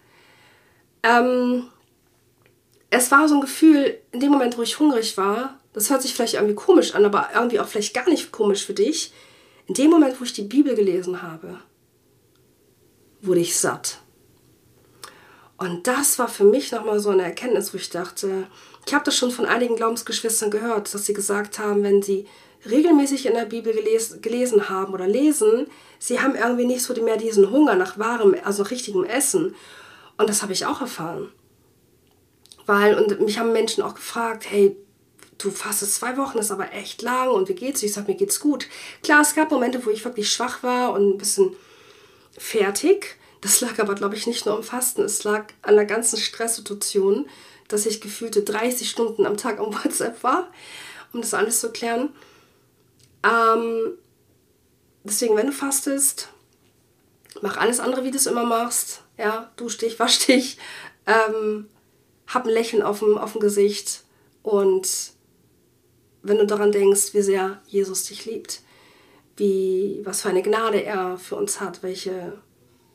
[1.04, 1.68] Ähm,
[2.90, 6.14] es war so ein Gefühl, in dem Moment, wo ich hungrig war, das hört sich
[6.14, 9.12] vielleicht irgendwie komisch an, aber irgendwie auch vielleicht gar nicht komisch für dich.
[9.66, 11.60] In dem Moment, wo ich die Bibel gelesen habe,
[13.26, 13.98] wurde ich satt.
[15.58, 18.46] Und das war für mich nochmal so eine Erkenntnis, wo ich dachte,
[18.86, 22.26] ich habe das schon von einigen Glaubensgeschwistern gehört, dass sie gesagt haben, wenn sie
[22.68, 25.66] regelmäßig in der Bibel gelesen, gelesen haben oder lesen,
[25.98, 29.54] sie haben irgendwie nicht so mehr diesen Hunger nach wahrem, also richtigem Essen.
[30.18, 31.32] Und das habe ich auch erfahren.
[32.66, 34.76] Weil, und mich haben Menschen auch gefragt, hey,
[35.38, 37.82] du fastest zwei Wochen, ist aber echt lang und wie geht's?
[37.82, 38.66] Ich sage, mir geht's gut.
[39.02, 41.54] Klar, es gab Momente, wo ich wirklich schwach war und ein bisschen
[42.38, 43.16] fertig.
[43.40, 47.28] Das lag aber, glaube ich, nicht nur am Fasten, es lag an der ganzen Stresssituation,
[47.68, 50.50] dass ich gefühlte 30 Stunden am Tag am WhatsApp war,
[51.12, 52.10] um das alles zu klären.
[53.22, 53.92] Ähm,
[55.04, 56.28] deswegen, wenn du fastest,
[57.42, 59.02] mach alles andere, wie du es immer machst.
[59.18, 60.58] Ja, dusch dich, wasch dich,
[61.06, 61.68] ähm,
[62.26, 64.02] hab ein Lächeln auf dem, auf dem Gesicht
[64.42, 65.14] und
[66.22, 68.62] wenn du daran denkst, wie sehr Jesus dich liebt,
[69.36, 72.38] wie, was für eine Gnade er für uns hat, welche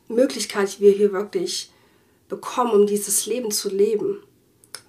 [0.08, 1.72] Möglichkeit wir hier wirklich
[2.28, 4.24] bekommen, um dieses Leben zu leben,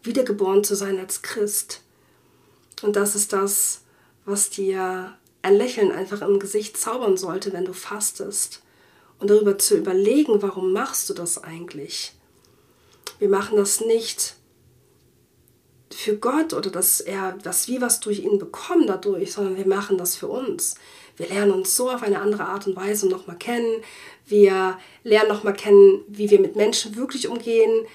[0.03, 1.83] wiedergeboren zu sein als Christ.
[2.83, 3.83] Und das ist das,
[4.25, 8.63] was dir ein Lächeln einfach im Gesicht zaubern sollte, wenn du fastest.
[9.19, 12.15] Und darüber zu überlegen, warum machst du das eigentlich?
[13.19, 14.37] Wir machen das nicht
[15.95, 19.99] für Gott oder dass er, dass wir was durch ihn bekommen dadurch, sondern wir machen
[19.99, 20.75] das für uns.
[21.17, 23.83] Wir lernen uns so auf eine andere Art und Weise nochmal kennen.
[24.27, 27.87] Wir lernen nochmal kennen, wie wir mit Menschen wirklich umgehen,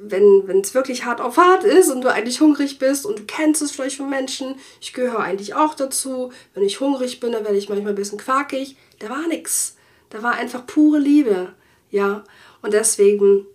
[0.00, 3.62] wenn es wirklich hart auf hart ist und du eigentlich hungrig bist und du kennst
[3.62, 4.54] es vielleicht von Menschen.
[4.80, 6.30] Ich gehöre eigentlich auch dazu.
[6.54, 8.76] Wenn ich hungrig bin, dann werde ich manchmal ein bisschen quakig.
[9.00, 9.76] Da war nichts.
[10.10, 11.52] Da war einfach pure Liebe.
[11.90, 12.22] Ja,
[12.62, 13.46] und deswegen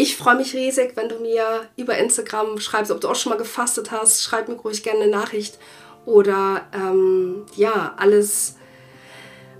[0.00, 3.36] ich freue mich riesig, wenn du mir über Instagram schreibst, ob du auch schon mal
[3.36, 4.22] gefastet hast.
[4.22, 5.58] Schreib mir ruhig gerne eine Nachricht.
[6.06, 8.56] Oder ähm, ja, alles,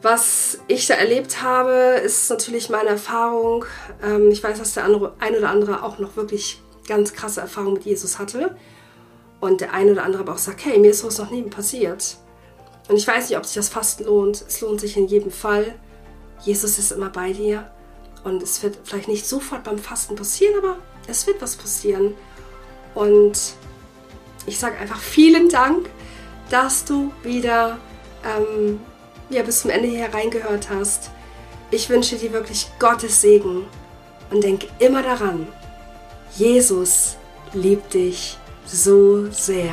[0.00, 3.66] was ich da erlebt habe, ist natürlich meine Erfahrung.
[4.02, 7.74] Ähm, ich weiß, dass der andere, ein oder andere auch noch wirklich ganz krasse Erfahrungen
[7.74, 8.56] mit Jesus hatte.
[9.40, 12.16] Und der ein oder andere aber auch sagt, hey, mir ist sowas noch nie passiert.
[12.88, 14.42] Und ich weiß nicht, ob sich das Fasten lohnt.
[14.48, 15.74] Es lohnt sich in jedem Fall.
[16.42, 17.70] Jesus ist immer bei dir.
[18.24, 22.14] Und es wird vielleicht nicht sofort beim Fasten passieren, aber es wird was passieren.
[22.94, 23.54] Und
[24.46, 25.88] ich sage einfach vielen Dank,
[26.50, 27.78] dass du wieder
[28.24, 28.80] ähm,
[29.30, 31.10] ja, bis zum Ende hier reingehört hast.
[31.70, 33.64] Ich wünsche dir wirklich Gottes Segen
[34.30, 35.46] und denk immer daran,
[36.36, 37.16] Jesus
[37.52, 39.72] liebt dich so sehr.